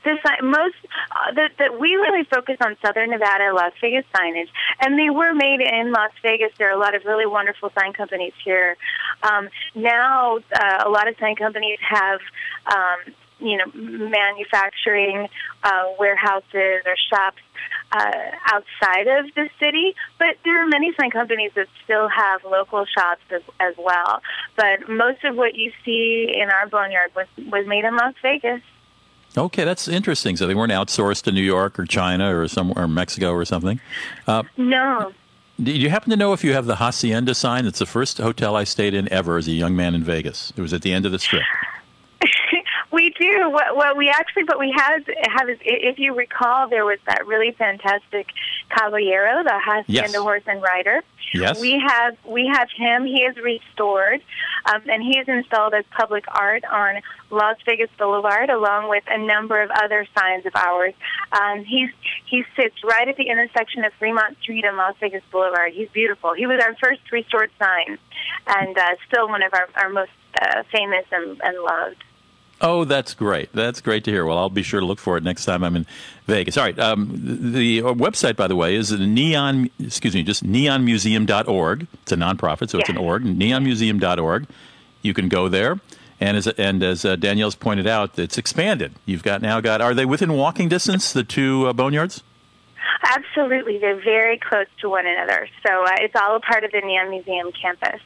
[0.05, 0.77] The most
[1.11, 4.49] uh, that that we really focus on Southern Nevada, Las Vegas signage,
[4.81, 6.53] and they were made in Las Vegas.
[6.59, 8.77] There are a lot of really wonderful sign companies here.
[9.23, 12.21] Um, now, uh, a lot of sign companies have.
[12.67, 15.29] Um, you know, manufacturing
[15.63, 17.39] uh, warehouses or shops
[17.93, 18.11] uh,
[18.47, 23.23] outside of the city, but there are many sign companies that still have local shops
[23.31, 24.21] as, as well.
[24.57, 28.61] But most of what you see in our boneyard was was made in Las Vegas.
[29.37, 30.37] Okay, that's interesting.
[30.37, 33.81] So they weren't outsourced to New York or China or somewhere or Mexico or something.
[34.27, 35.13] Uh, no.
[35.61, 37.67] Do you happen to know if you have the Hacienda sign?
[37.67, 40.53] It's the first hotel I stayed in ever as a young man in Vegas.
[40.57, 41.43] It was at the end of the strip.
[43.29, 43.51] Do.
[43.51, 45.49] Well, we actually, but we have have.
[45.49, 48.27] If you recall, there was that really fantastic
[48.71, 50.17] Caballero, the Hacienda yes.
[50.17, 51.03] horse and rider.
[51.35, 51.61] Yes.
[51.61, 53.05] We have we have him.
[53.05, 54.21] He is restored,
[54.73, 59.19] um, and he is installed as public art on Las Vegas Boulevard, along with a
[59.19, 60.95] number of other signs of ours.
[61.33, 61.91] Um, he's
[62.27, 65.73] he sits right at the intersection of Fremont Street and Las Vegas Boulevard.
[65.73, 66.35] He's beautiful.
[66.35, 67.99] He was our first restored sign,
[68.47, 72.05] and uh, still one of our our most uh, famous and, and loved.
[72.61, 73.53] Oh, that's great.
[73.53, 74.27] That's great to hear.
[74.27, 75.87] Well, I'll be sure to look for it next time I'm in
[76.27, 76.57] Vegas.
[76.57, 76.79] All right.
[76.79, 81.87] Um, the, the, website, by the way, is neon, excuse me, just neonmuseum.org.
[82.03, 84.47] It's a nonprofit, so it's an org, neonmuseum.org.
[85.03, 85.81] You can go there.
[86.21, 88.93] And as, and as uh, Danielle's pointed out, it's expanded.
[89.07, 92.23] You've got now got, are they within walking distance, the two uh, boneyards?
[93.05, 93.79] Absolutely.
[93.79, 95.49] They're very close to one another.
[95.65, 98.01] So uh, it's all a part of the Neon Museum campus.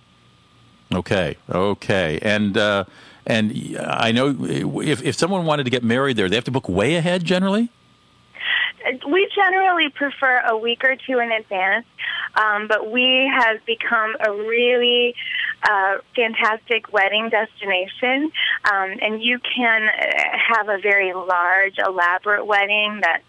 [0.92, 1.38] Okay.
[1.48, 2.18] Okay.
[2.20, 2.84] And, uh,
[3.26, 6.68] and I know if, if someone wanted to get married there, they have to book
[6.68, 7.70] way ahead generally?
[9.06, 11.86] We generally prefer a week or two in advance,
[12.34, 15.14] um, but we have become a really
[15.62, 18.32] uh, fantastic wedding destination,
[18.72, 19.88] um, and you can
[20.48, 23.22] have a very large, elaborate wedding that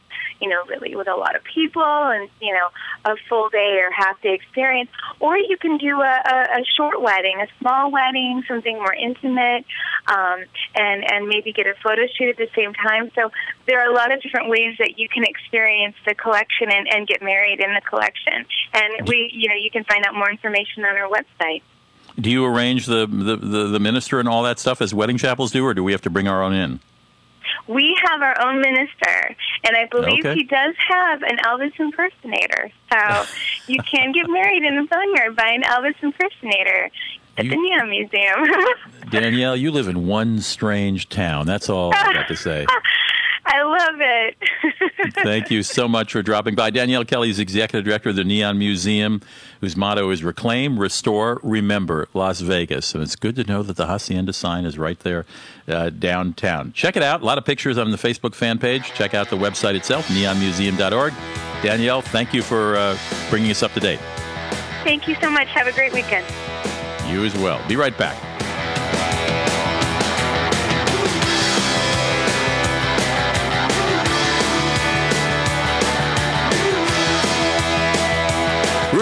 [0.43, 2.67] you know, really with a lot of people and, you know,
[3.06, 4.89] a full day or half day experience.
[5.21, 9.63] Or you can do a, a, a short wedding, a small wedding, something more intimate,
[10.08, 10.43] um,
[10.75, 13.10] and, and maybe get a photo shoot at the same time.
[13.15, 13.32] So
[13.67, 17.08] there are a lot of different ways that you can experience the collection and, and
[17.08, 18.45] get married in the collection.
[18.73, 21.62] And we, you know, you can find out more information on our website.
[22.19, 25.51] Do you arrange the, the, the, the minister and all that stuff as wedding chapels
[25.51, 26.79] do, or do we have to bring our own in?
[27.67, 30.36] We have our own minister, and I believe okay.
[30.36, 32.71] he does have an Elvis impersonator.
[32.91, 33.26] So
[33.67, 36.89] you can get married in the boneyard by an Elvis impersonator
[37.38, 38.45] at you, the Neon Museum.
[39.10, 41.45] Danielle, you live in one strange town.
[41.45, 42.65] That's all I got to say.
[43.45, 45.13] I love it.
[45.23, 46.69] Thank you so much for dropping by.
[46.69, 49.21] Danielle Kelly is executive director of the Neon Museum,
[49.60, 52.93] whose motto is Reclaim, Restore, Remember Las Vegas.
[52.93, 55.25] And it's good to know that the Hacienda sign is right there
[55.67, 56.71] uh, downtown.
[56.73, 57.21] Check it out.
[57.21, 58.93] A lot of pictures on the Facebook fan page.
[58.93, 61.13] Check out the website itself, neonmuseum.org.
[61.62, 62.97] Danielle, thank you for uh,
[63.29, 63.99] bringing us up to date.
[64.84, 65.47] Thank you so much.
[65.49, 66.25] Have a great weekend.
[67.12, 67.65] You as well.
[67.67, 68.33] Be right back.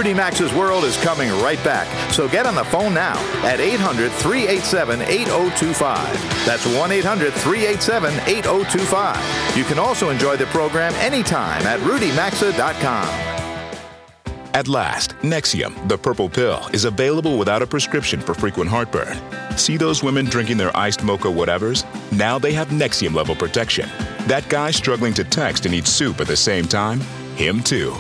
[0.02, 1.86] Rudy Maxa's World is coming right back.
[2.12, 6.44] So get on the phone now at 800 387 8025.
[6.44, 9.56] That's 1 800 387 8025.
[9.56, 13.06] You can also enjoy the program anytime at rudymaxa.com.
[14.56, 19.22] At last, Nexium, the purple pill, is available without a prescription for frequent heartburn.
[19.56, 21.86] See those women drinking their iced mocha whatevers?
[22.12, 23.88] Now they have Nexium level protection
[24.26, 27.02] That guy struggling to text and eat soup at the same time?
[27.36, 27.96] Him too.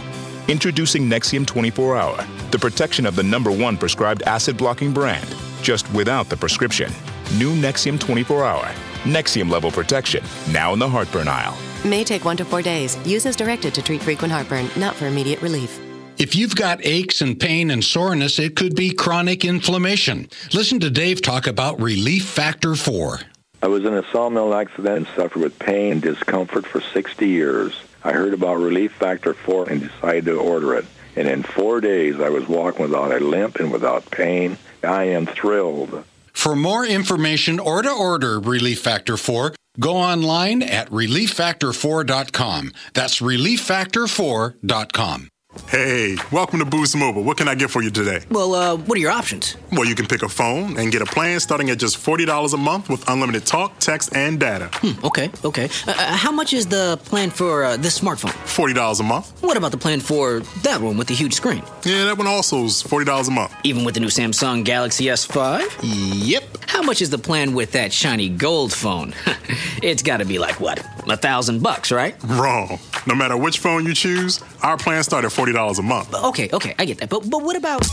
[0.47, 5.91] Introducing Nexium 24 Hour, the protection of the number one prescribed acid blocking brand, just
[5.93, 6.91] without the prescription.
[7.37, 8.65] New Nexium 24 Hour.
[9.03, 11.55] Nexium level protection, now in the heartburn aisle.
[11.85, 12.97] May take one to four days.
[13.07, 15.79] Use as directed to treat frequent heartburn, not for immediate relief.
[16.17, 20.27] If you've got aches and pain and soreness, it could be chronic inflammation.
[20.53, 23.19] Listen to Dave talk about Relief Factor 4.
[23.61, 27.79] I was in a sawmill accident and suffered with pain and discomfort for 60 years.
[28.03, 30.85] I heard about Relief Factor 4 and decided to order it.
[31.15, 34.57] And in four days, I was walking without a limp and without pain.
[34.83, 36.03] I am thrilled.
[36.33, 42.71] For more information or to order Relief Factor 4, go online at relieffactor4.com.
[42.93, 45.29] That's relieffactor4.com.
[45.67, 47.23] Hey, welcome to Boost Mobile.
[47.23, 48.21] What can I get for you today?
[48.29, 49.57] Well, uh, what are your options?
[49.73, 52.57] Well, you can pick a phone and get a plan starting at just $40 a
[52.57, 54.69] month with unlimited talk, text, and data.
[54.71, 55.65] Hmm, okay, okay.
[55.85, 58.31] Uh, uh, how much is the plan for uh, this smartphone?
[58.45, 59.41] $40 a month.
[59.43, 61.63] What about the plan for that one with the huge screen?
[61.83, 63.53] Yeah, that one also is $40 a month.
[63.65, 65.67] Even with the new Samsung Galaxy S5?
[65.83, 66.43] Yep.
[66.67, 69.13] How much is the plan with that shiny gold phone?
[69.83, 72.15] it's gotta be like, what, a thousand bucks, right?
[72.23, 72.79] Wrong.
[73.07, 76.13] No matter which phone you choose, our plan starts at $40 a month.
[76.13, 77.09] Okay, okay, I get that.
[77.09, 77.87] But but what about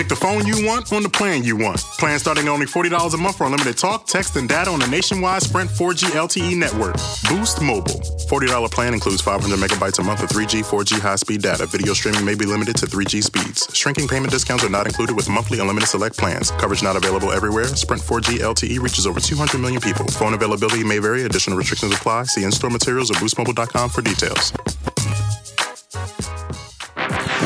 [0.00, 1.78] Pick the phone you want on the plan you want.
[2.00, 4.86] Plan starting at only $40 a month for unlimited talk, text, and data on the
[4.86, 6.94] nationwide Sprint 4G LTE network.
[7.28, 8.00] Boost Mobile.
[8.30, 11.66] $40 plan includes 500 megabytes a month of 3G, 4G high-speed data.
[11.66, 13.68] Video streaming may be limited to 3G speeds.
[13.74, 16.50] Shrinking payment discounts are not included with monthly unlimited select plans.
[16.52, 17.66] Coverage not available everywhere.
[17.66, 20.06] Sprint 4G LTE reaches over 200 million people.
[20.06, 21.24] Phone availability may vary.
[21.24, 22.24] Additional restrictions apply.
[22.24, 24.52] See in-store materials or boostmobile.com for details.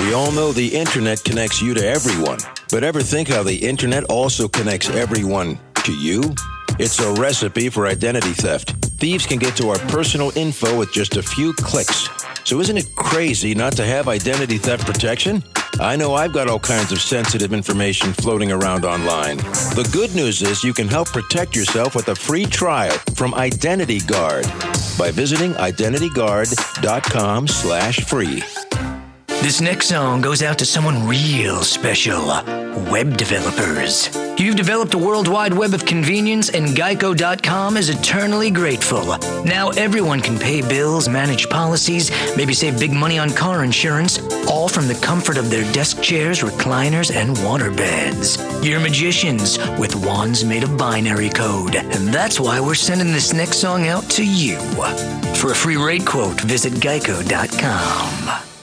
[0.04, 2.38] We all know the internet connects you to everyone,
[2.70, 6.22] but ever think how the internet also connects everyone to you?
[6.76, 8.70] It's a recipe for identity theft.
[8.98, 12.08] Thieves can get to our personal info with just a few clicks.
[12.42, 15.44] So isn't it crazy not to have identity theft protection?
[15.78, 19.36] I know I've got all kinds of sensitive information floating around online.
[19.36, 24.00] The good news is you can help protect yourself with a free trial from Identity
[24.00, 24.44] Guard
[24.98, 28.42] by visiting identityguard.com slash free.
[29.44, 32.28] This next song goes out to someone real special
[32.90, 34.08] web developers.
[34.40, 39.18] You've developed a worldwide web of convenience, and Geico.com is eternally grateful.
[39.44, 44.66] Now everyone can pay bills, manage policies, maybe save big money on car insurance, all
[44.66, 48.38] from the comfort of their desk chairs, recliners, and water beds.
[48.66, 53.58] You're magicians with wands made of binary code, and that's why we're sending this next
[53.58, 54.56] song out to you.
[55.34, 58.53] For a free rate quote, visit Geico.com.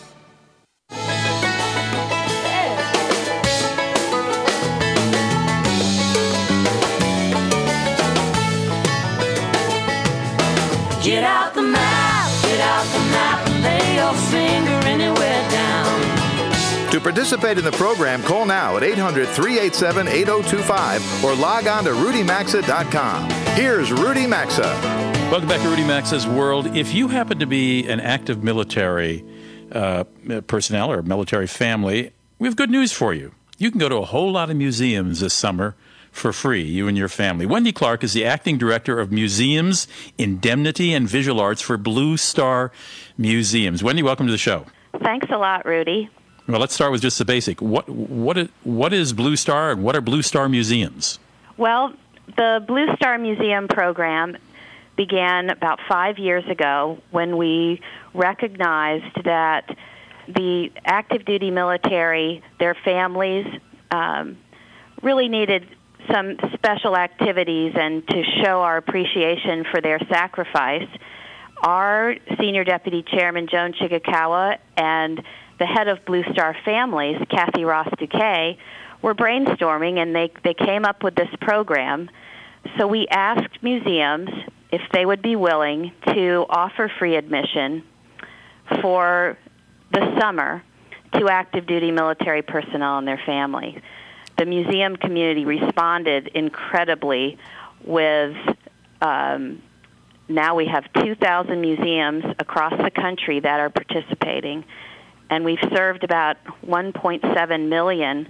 [17.01, 23.29] participate in the program, call now at 800 387 8025 or log on to rudymaxa.com.
[23.55, 25.01] Here's Rudy Maxa.
[25.31, 26.75] Welcome back to Rudy Maxa's World.
[26.75, 29.23] If you happen to be an active military
[29.71, 30.03] uh,
[30.47, 33.33] personnel or military family, we have good news for you.
[33.57, 35.75] You can go to a whole lot of museums this summer
[36.11, 37.45] for free, you and your family.
[37.45, 39.87] Wendy Clark is the acting director of Museums,
[40.17, 42.71] Indemnity, and Visual Arts for Blue Star
[43.17, 43.81] Museums.
[43.81, 44.65] Wendy, welcome to the show.
[45.01, 46.09] Thanks a lot, Rudy.
[46.51, 47.61] Well, let's start with just the basic.
[47.61, 51.19] What what is, what is Blue Star, and what are Blue Star Museums?
[51.57, 51.93] Well,
[52.37, 54.37] the Blue Star Museum program
[54.97, 57.81] began about five years ago when we
[58.13, 59.75] recognized that
[60.27, 63.45] the active duty military, their families,
[63.89, 64.37] um,
[65.01, 65.65] really needed
[66.11, 70.87] some special activities and to show our appreciation for their sacrifice.
[71.63, 75.23] Our senior deputy chairman, Joan Shigekawa, and
[75.61, 78.57] the head of Blue Star Families, Kathy Ross Duquet,
[79.03, 82.09] were brainstorming and they, they came up with this program.
[82.79, 84.29] So we asked museums
[84.71, 87.83] if they would be willing to offer free admission
[88.81, 89.37] for
[89.91, 90.63] the summer
[91.13, 93.79] to active duty military personnel and their families.
[94.39, 97.37] The museum community responded incredibly
[97.85, 98.35] with
[98.99, 99.61] um,
[100.27, 104.63] now we have 2,000 museums across the country that are participating,
[105.31, 108.29] and we've served about 1.7 million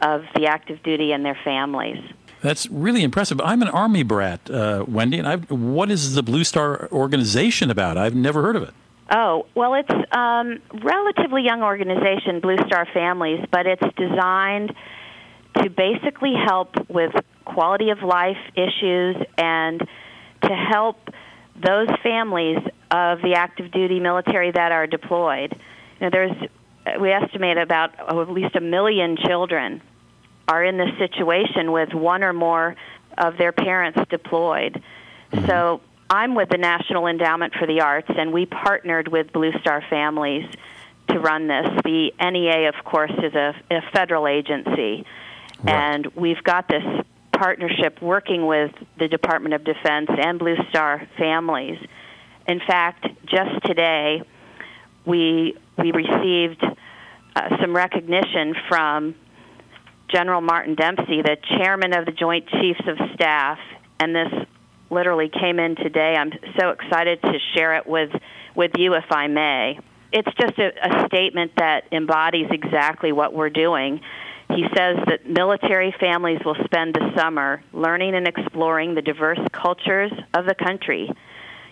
[0.00, 1.98] of the active duty and their families.
[2.40, 3.40] That's really impressive.
[3.40, 7.98] I'm an Army brat, uh, Wendy, and I've, what is the Blue Star organization about?
[7.98, 8.74] I've never heard of it.
[9.10, 14.72] Oh, well, it's um, relatively young organization, Blue Star Families, but it's designed
[15.62, 17.12] to basically help with
[17.44, 19.80] quality of life issues and
[20.42, 21.08] to help
[21.56, 22.58] those families
[22.90, 25.58] of the active duty military that are deployed,
[26.00, 26.32] know, there's
[26.86, 29.82] uh, we estimate about oh, at least a million children
[30.46, 32.74] are in this situation with one or more
[33.16, 34.82] of their parents deployed.
[35.32, 35.46] Mm-hmm.
[35.46, 39.82] So I'm with the National Endowment for the Arts, and we partnered with Blue Star
[39.90, 40.48] Families
[41.08, 41.66] to run this.
[41.84, 45.04] The NEA, of course, is a, a federal agency,
[45.66, 46.84] and we've got this
[47.32, 51.78] partnership working with the Department of Defense and Blue Star Families.
[52.46, 54.22] In fact, just today,
[55.08, 56.62] we we received
[57.34, 59.14] uh, some recognition from
[60.12, 63.58] General Martin Dempsey, the chairman of the Joint Chiefs of Staff,
[64.00, 64.46] and this
[64.90, 66.14] literally came in today.
[66.18, 68.10] I'm so excited to share it with
[68.54, 69.78] with you, if I may.
[70.12, 74.00] It's just a, a statement that embodies exactly what we're doing.
[74.48, 80.10] He says that military families will spend the summer learning and exploring the diverse cultures
[80.32, 81.10] of the country.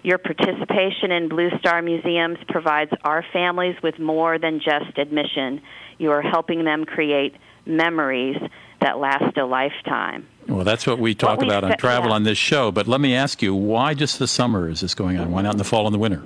[0.02, 5.60] Your participation in Blue Star Museums provides our families with more than just admission.
[5.98, 7.34] You are helping them create
[7.64, 8.36] memories
[8.80, 10.26] that last a lifetime.
[10.48, 12.16] Well, that's what we talk we about on travel yeah.
[12.16, 12.70] on this show.
[12.70, 15.32] But let me ask you, why just the summer is this going on?
[15.32, 16.22] Why not in the fall and the winter?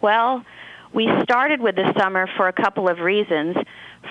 [0.00, 0.44] Well,
[0.92, 3.56] we started with the summer for a couple of reasons.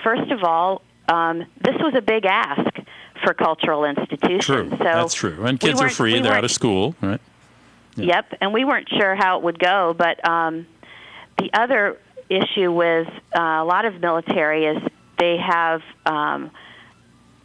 [0.02, 2.74] First of all, um, this was a big ask
[3.22, 4.44] for cultural institutions.
[4.44, 5.44] True, So that's true.
[5.44, 7.20] And we kids are free; we they're out of school, right?
[7.96, 10.66] Yep, and we weren't sure how it would go, but um,
[11.38, 14.82] the other issue with uh, a lot of military is
[15.18, 16.50] they have um,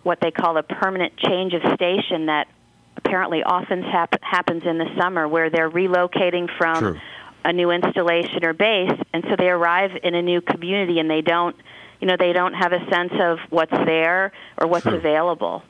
[0.04, 2.48] what they call a permanent change of station that
[2.96, 7.00] apparently often hap- happens in the summer, where they're relocating from True.
[7.44, 11.22] a new installation or base, and so they arrive in a new community and they
[11.22, 11.56] don't,
[12.00, 14.96] you know, they don't have a sense of what's there or what's True.
[14.96, 15.62] available.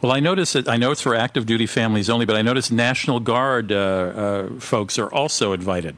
[0.00, 2.70] Well, I notice that I know it's for active duty families only, but I notice
[2.70, 5.96] National Guard uh, uh, folks are also invited,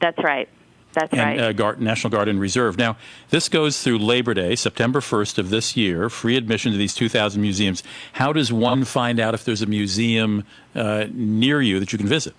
[0.00, 0.48] That's right.
[0.92, 1.40] That's and right.
[1.40, 2.76] uh, Guard, National Guard and Reserve.
[2.76, 2.96] Now,
[3.30, 6.10] this goes through Labor Day, September 1st of this year.
[6.10, 7.82] Free admission to these 2,000 museums.
[8.14, 10.44] How does one find out if there's a museum
[10.74, 12.34] uh, near you that you can visit?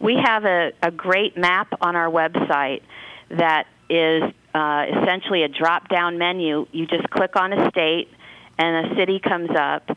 [0.00, 2.82] We have a, a great map on our website
[3.30, 4.24] that is
[4.54, 6.66] uh, essentially a drop down menu.
[6.72, 8.08] You just click on a state,
[8.62, 9.88] and a city comes up.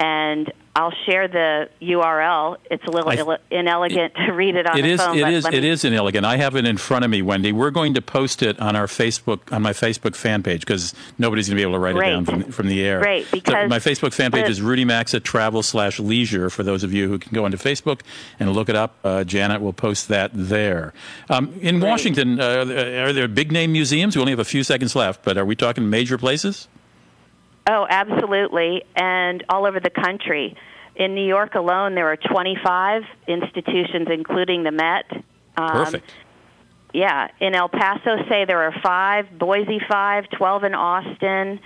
[0.00, 2.56] And I'll share the URL.
[2.68, 5.00] It's a little ill- inelegant to read it on It the is.
[5.00, 5.16] phone.
[5.16, 5.46] It is.
[5.46, 6.26] It me- is inelegant.
[6.26, 7.52] I have it in front of me, Wendy.
[7.52, 11.46] We're going to post it on our Facebook on my Facebook fan page because nobody's
[11.48, 12.98] going to be able to write it down from, from the air.
[13.00, 16.50] Great, So because my Facebook fan page the- is Rudy Max at Travel slash Leisure.
[16.50, 18.00] For those of you who can go onto Facebook
[18.40, 20.92] and look it up, uh, Janet will post that there.
[21.30, 22.64] Um, in Washington, uh,
[23.06, 24.16] are there big name museums?
[24.16, 26.66] We only have a few seconds left, but are we talking major places?
[27.66, 28.84] Oh, absolutely.
[28.94, 30.56] And all over the country.
[30.96, 35.06] In New York alone, there are 25 institutions, including the Met.
[35.56, 36.14] Um, Perfect.
[36.92, 37.28] Yeah.
[37.40, 41.58] In El Paso, say there are five, Boise, five, 12 in Austin,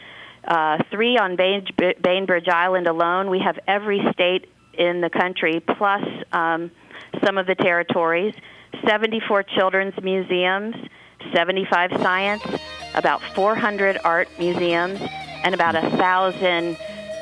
[0.46, 3.28] uh, three on Bainbridge, Bainbridge Island alone.
[3.28, 6.70] We have every state in the country, plus um,
[7.24, 8.34] some of the territories,
[8.86, 10.74] 74 children's museums,
[11.34, 12.42] 75 science,
[12.94, 15.00] about 400 art museums,
[15.44, 16.76] and about a thousand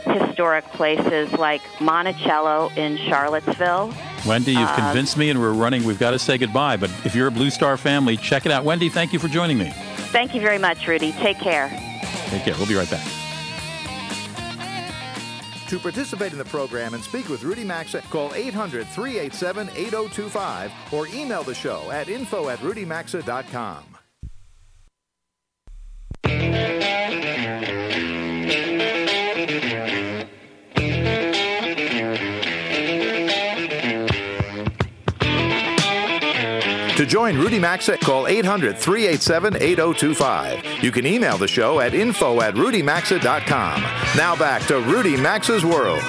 [0.07, 3.93] historic places like Monticello in Charlottesville.
[4.27, 5.85] Wendy, you've Um, convinced me, and we're running.
[5.85, 6.77] We've got to say goodbye.
[6.77, 8.65] But if you're a Blue Star family, check it out.
[8.65, 9.73] Wendy, thank you for joining me.
[10.13, 11.13] Thank you very much, Rudy.
[11.13, 11.69] Take care.
[12.31, 12.55] Take care.
[12.57, 13.05] We'll be right back.
[15.69, 21.09] To participate in the program and speak with Rudy Maxa, call 800 387 8025 or
[21.09, 23.83] email the show at info at rudymaxa.com.
[37.07, 40.83] Join Rudy Maxa, call 800 387 8025.
[40.83, 43.81] You can email the show at info at rudymaxa.com.
[44.17, 46.03] Now back to Rudy Maxa's World.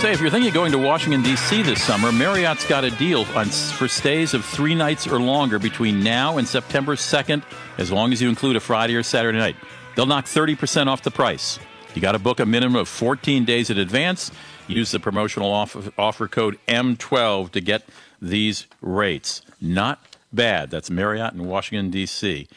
[0.00, 1.62] Say, if you're thinking of going to Washington, D.C.
[1.62, 6.04] this summer, Marriott's got a deal on, for stays of three nights or longer between
[6.04, 7.42] now and September 2nd,
[7.78, 9.56] as long as you include a Friday or Saturday night.
[9.96, 11.58] They'll knock 30% off the price.
[11.96, 14.30] You got to book a minimum of 14 days in advance.
[14.68, 17.82] Use the promotional offer, offer code M12 to get
[18.22, 19.42] these rates.
[19.60, 20.70] Not bad.
[20.70, 22.48] That's Marriott in Washington, D.C.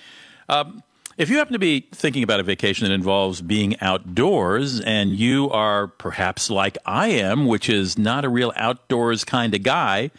[0.50, 0.84] Um,
[1.18, 5.50] if you happen to be thinking about a vacation that involves being outdoors and you
[5.52, 10.12] are perhaps like I am, which is not a real outdoors kind of guy,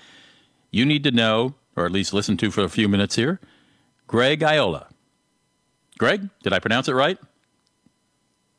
[0.70, 3.40] you need to know, or at least listen to for a few minutes here,
[4.06, 4.88] Greg Iola.
[5.98, 7.18] Greg, did I pronounce it right?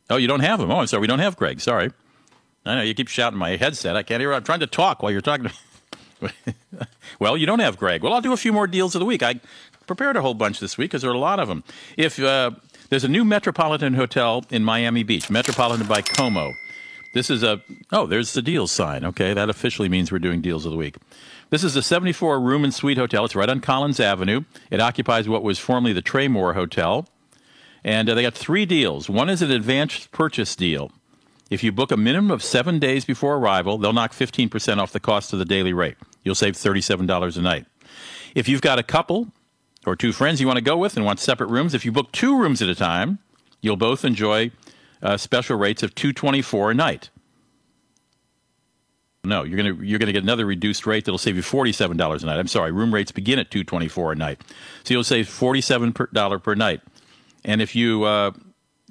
[0.10, 0.72] Oh, you don't have him.
[0.72, 1.02] Oh, I'm sorry.
[1.02, 1.62] We don't have Greg.
[1.62, 1.92] Sorry.
[2.66, 3.96] I know you keep shouting my headset.
[3.96, 4.34] I can't hear.
[4.34, 5.52] I'm trying to talk while you're talking.
[7.20, 8.04] well, you don't have Greg.
[8.04, 9.24] Well, I'll do a few more deals of the week.
[9.24, 9.40] I
[9.88, 11.64] prepared a whole bunch this week because there are a lot of them.
[11.98, 12.52] If uh,
[12.90, 16.54] there's a new Metropolitan Hotel in Miami Beach, Metropolitan by Como.
[17.14, 17.62] This is a
[17.92, 19.06] oh, there's the deals sign.
[19.06, 20.98] Okay, that officially means we're doing deals of the week.
[21.52, 23.26] This is a 74 room and suite hotel.
[23.26, 24.42] It's right on Collins Avenue.
[24.72, 27.08] It occupies what was formerly the Traymore Hotel,
[27.84, 29.10] and uh, they got three deals.
[29.10, 30.92] One is an advanced purchase deal.
[31.52, 35.00] If you book a minimum of seven days before arrival, they'll knock 15% off the
[35.00, 35.98] cost of the daily rate.
[36.24, 37.66] You'll save $37 a night.
[38.36, 39.28] If you've got a couple
[39.86, 42.12] or two friends you want to go with and want separate rooms, if you book
[42.12, 43.20] two rooms at a time,
[43.62, 44.52] you'll both enjoy
[45.02, 47.10] uh, special rates of 224 a night.
[49.26, 51.96] No, you're going to you're going to get another reduced rate that'll save you forty-seven
[51.96, 52.40] dollars a night.
[52.40, 54.42] I'm sorry, room rates begin at two twenty-four a night,
[54.84, 56.82] so you'll save forty-seven dollar per night.
[57.46, 58.32] And if you uh,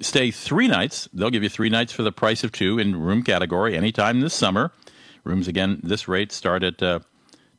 [0.01, 3.21] stay three nights, they'll give you three nights for the price of two in room
[3.21, 4.71] category anytime this summer.
[5.23, 6.99] Rooms again, this rate start at uh,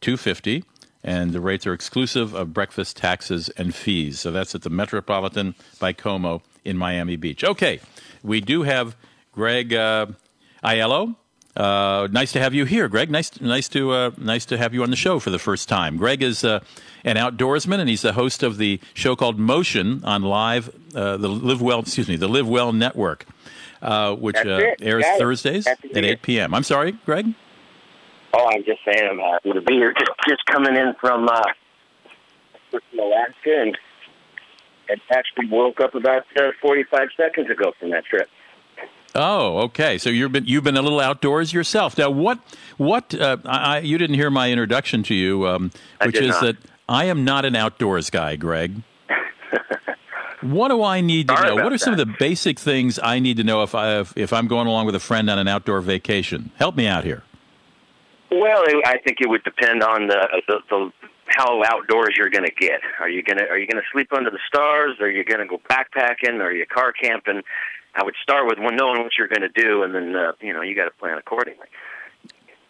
[0.04, 0.62] two fifty,
[1.02, 4.20] and the rates are exclusive of breakfast, taxes, and fees.
[4.20, 7.42] So that's at the Metropolitan by Como in Miami Beach.
[7.42, 7.80] Okay,
[8.22, 8.96] we do have
[9.32, 10.08] Greg uh,
[10.62, 11.16] Aiello.
[11.56, 13.10] Uh, nice to have you here, Greg.
[13.10, 15.96] Nice, nice to uh, nice to have you on the show for the first time.
[15.96, 16.60] Greg is uh,
[17.04, 21.28] an outdoorsman, and he's the host of the show called Motion on Live, uh, the
[21.28, 23.24] Live Well, excuse me, the Live Well Network,
[23.80, 26.52] uh, which uh, airs Thursdays at 8 p.m.
[26.52, 27.32] I'm sorry, Greg.
[28.36, 29.92] Oh, I'm just saying I'm happy to be here.
[29.92, 31.42] Just just coming in from uh,
[32.70, 33.78] from Alaska and
[34.88, 38.28] and actually woke up about uh, 45 seconds ago from that trip.
[39.14, 39.98] Oh, okay.
[39.98, 41.96] So you've been you've been a little outdoors yourself.
[41.96, 42.40] Now, what
[42.76, 45.70] what uh, I, you didn't hear my introduction to you, um,
[46.04, 46.42] which is not.
[46.42, 46.56] that
[46.88, 48.82] I am not an outdoors guy, Greg.
[50.40, 51.62] what do I need to Sorry know?
[51.62, 54.32] What are some of the basic things I need to know if I if, if
[54.32, 56.50] I'm going along with a friend on an outdoor vacation?
[56.56, 57.22] Help me out here.
[58.30, 60.92] Well, it, I think it would depend on the, the, the
[61.26, 62.80] how outdoors you're going to get.
[63.00, 64.96] Are you going to are you going to sleep under the stars?
[65.00, 66.40] Are you going to go backpacking?
[66.40, 67.42] Are you car camping?
[67.94, 70.52] I would start with one knowing what you're going to do, and then uh, you
[70.52, 71.66] know you got to plan accordingly.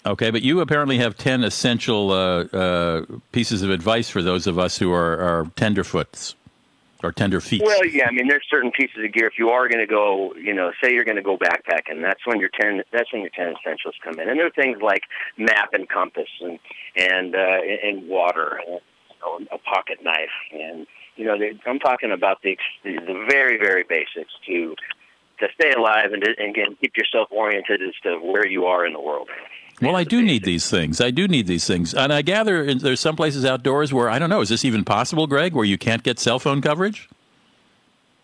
[0.06, 4.58] Okay, but you apparently have ten essential uh, uh, pieces of advice for those of
[4.58, 6.34] us who are, are tenderfoots
[7.04, 7.62] or tender feet.
[7.62, 9.26] Well, yeah, I mean, there's certain pieces of gear.
[9.26, 12.26] If you are going to go, you know, say you're going to go backpacking, that's
[12.26, 14.28] when your ten that's when your ten essentials come in.
[14.28, 15.02] And there are things like
[15.36, 16.58] map and compass and
[16.96, 18.80] and uh, and water, and,
[19.10, 20.86] you know, a pocket knife, and
[21.16, 24.74] you know, they, I'm talking about the, the very very basics to
[25.40, 28.86] to stay alive and to, and again keep yourself oriented as to where you are
[28.86, 29.28] in the world.
[29.82, 31.00] Well, I do need these things.
[31.00, 34.30] I do need these things, and I gather there's some places outdoors where I don't
[34.30, 34.40] know.
[34.40, 35.52] Is this even possible, Greg?
[35.52, 37.08] Where you can't get cell phone coverage?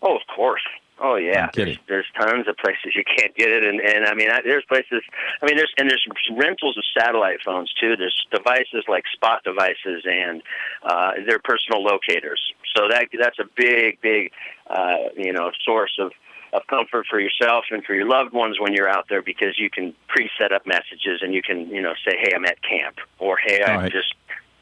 [0.01, 0.61] Oh, of course.
[1.03, 4.29] Oh yeah, I'm there's tons of places you can't get it, and and I mean,
[4.29, 5.01] I, there's places.
[5.41, 6.05] I mean, there's and there's
[6.37, 7.95] rentals of satellite phones too.
[7.97, 10.43] There's devices like spot devices, and
[10.83, 12.39] uh, they're personal locators.
[12.75, 14.31] So that that's a big, big,
[14.69, 16.11] uh, you know, source of
[16.53, 19.69] of comfort for yourself and for your loved ones when you're out there because you
[19.69, 23.37] can pre-set up messages and you can you know say, hey, I'm at camp, or
[23.37, 23.91] hey, I've right.
[23.91, 24.13] just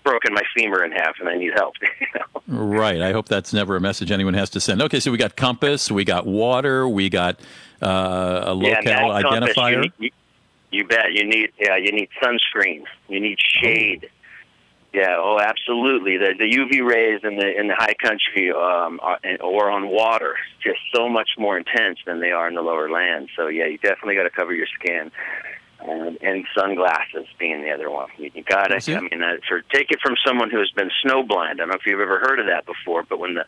[0.04, 1.76] broken my femur in half and I need help.
[2.52, 3.00] Right.
[3.00, 4.82] I hope that's never a message anyone has to send.
[4.82, 7.40] Okay, so we got compass, we got water, we got
[7.80, 9.72] uh, a yeah, locale compass, identifier.
[9.72, 10.12] You, need- you,
[10.72, 11.14] you bet.
[11.14, 11.78] You need yeah.
[11.78, 12.84] You need sunscreen.
[13.08, 14.10] You need shade.
[14.94, 15.18] Yeah.
[15.20, 16.18] Oh, absolutely.
[16.18, 20.36] The the UV rays in the in the high country um, are, or on water
[20.64, 23.30] just so much more intense than they are in the lower land.
[23.36, 25.12] So yeah, you definitely got to cover your skin.
[25.82, 28.10] Um, and sunglasses being the other one.
[28.18, 28.76] You, you got to.
[28.76, 28.90] it.
[28.90, 31.52] I mean, uh, for take it from someone who has been snowblind.
[31.52, 33.46] I don't know if you've ever heard of that before, but when the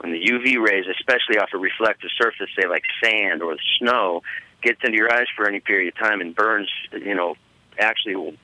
[0.00, 4.22] when the UV rays, especially off a reflective surface, say like sand or snow,
[4.62, 7.36] gets into your eyes for any period of time and burns, you know,
[7.78, 8.34] actually will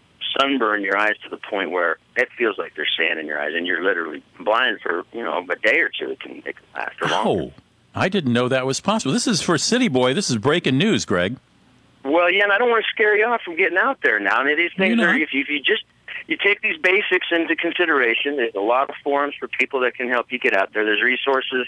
[0.40, 3.52] sunburn your eyes to the point where it feels like there's sand in your eyes,
[3.54, 6.10] and you're literally blind for you know a day or two.
[6.10, 7.54] It can, it can last or longer.
[7.54, 7.62] Oh,
[7.94, 9.12] I didn't know that was possible.
[9.12, 10.14] This is for City Boy.
[10.14, 11.36] This is breaking news, Greg.
[12.04, 14.36] Well, yeah, and I don't want to scare you off from getting out there now.
[14.36, 15.82] I mean, these things You're are if you, if you just
[16.26, 18.36] you take these basics into consideration.
[18.36, 20.84] There's a lot of forums for people that can help you get out there.
[20.84, 21.66] There's resources.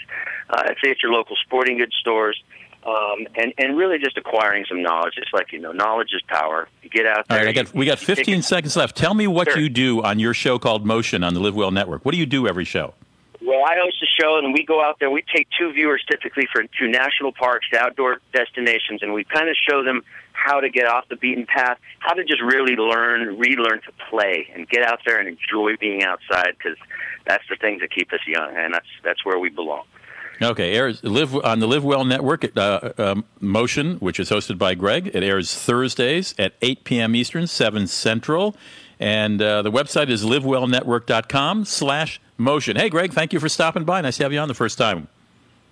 [0.49, 2.41] Uh, I'd say at your local sporting goods stores.
[2.85, 5.13] Um, and and really just acquiring some knowledge.
[5.17, 6.69] It's like you know, knowledge is power.
[6.81, 7.39] You get out there.
[7.39, 8.95] right, I got, you- we got 15 seconds left.
[8.95, 9.59] Tell me what Sure.
[9.59, 12.05] you do on your show called Motion on the Live Well Network.
[12.05, 12.93] What do you do every show?
[13.41, 15.09] Well, I host a show, and we go out there.
[15.09, 19.49] We take two viewers typically for to national parks, to outdoor destinations, and we kind
[19.49, 20.03] of show them
[20.33, 24.47] how to get off the beaten path, how to just really learn, relearn to play,
[24.53, 26.77] and get out there and enjoy being outside because
[27.25, 29.83] that's the things that keep us young, and that's that's where we belong.
[30.41, 32.45] Okay, airs live on the Live Well Network.
[32.57, 37.15] Uh, um, Motion, which is hosted by Greg, it airs Thursdays at 8 p.m.
[37.15, 38.55] Eastern, 7 Central,
[38.99, 42.77] And uh, the website is livewellnetwork.com slash motion.
[42.77, 43.99] Hey, Greg, thank you for stopping by.
[44.01, 45.09] Nice to have you on the first time.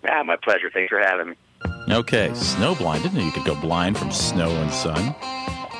[0.07, 0.69] Ah, my pleasure.
[0.69, 1.35] Thanks for having me.
[1.89, 3.03] Okay, snow blind.
[3.03, 5.15] Didn't know you could go blind from snow and sun.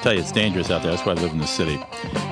[0.01, 0.91] Tell you, it's dangerous out there.
[0.91, 1.79] That's why I live in the city.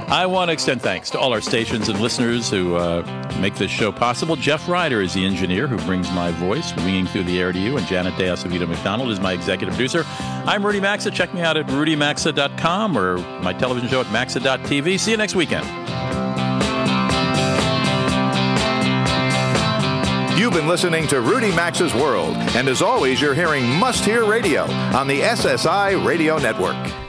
[0.08, 3.04] I want to extend thanks to all our stations and listeners who uh,
[3.40, 4.36] make this show possible.
[4.36, 7.78] Jeff Ryder is the engineer who brings my voice ringing through the air to you,
[7.78, 10.04] and Janet De McDonald is my executive producer.
[10.46, 11.12] I'm Rudy Maxa.
[11.12, 15.00] Check me out at rudymaxa.com or my television show at maxa.tv.
[15.00, 15.66] See you next weekend.
[20.38, 24.64] You've been listening to Rudy Maxa's World, and as always, you're hearing Must Hear Radio
[24.94, 27.05] on the SSI Radio Network.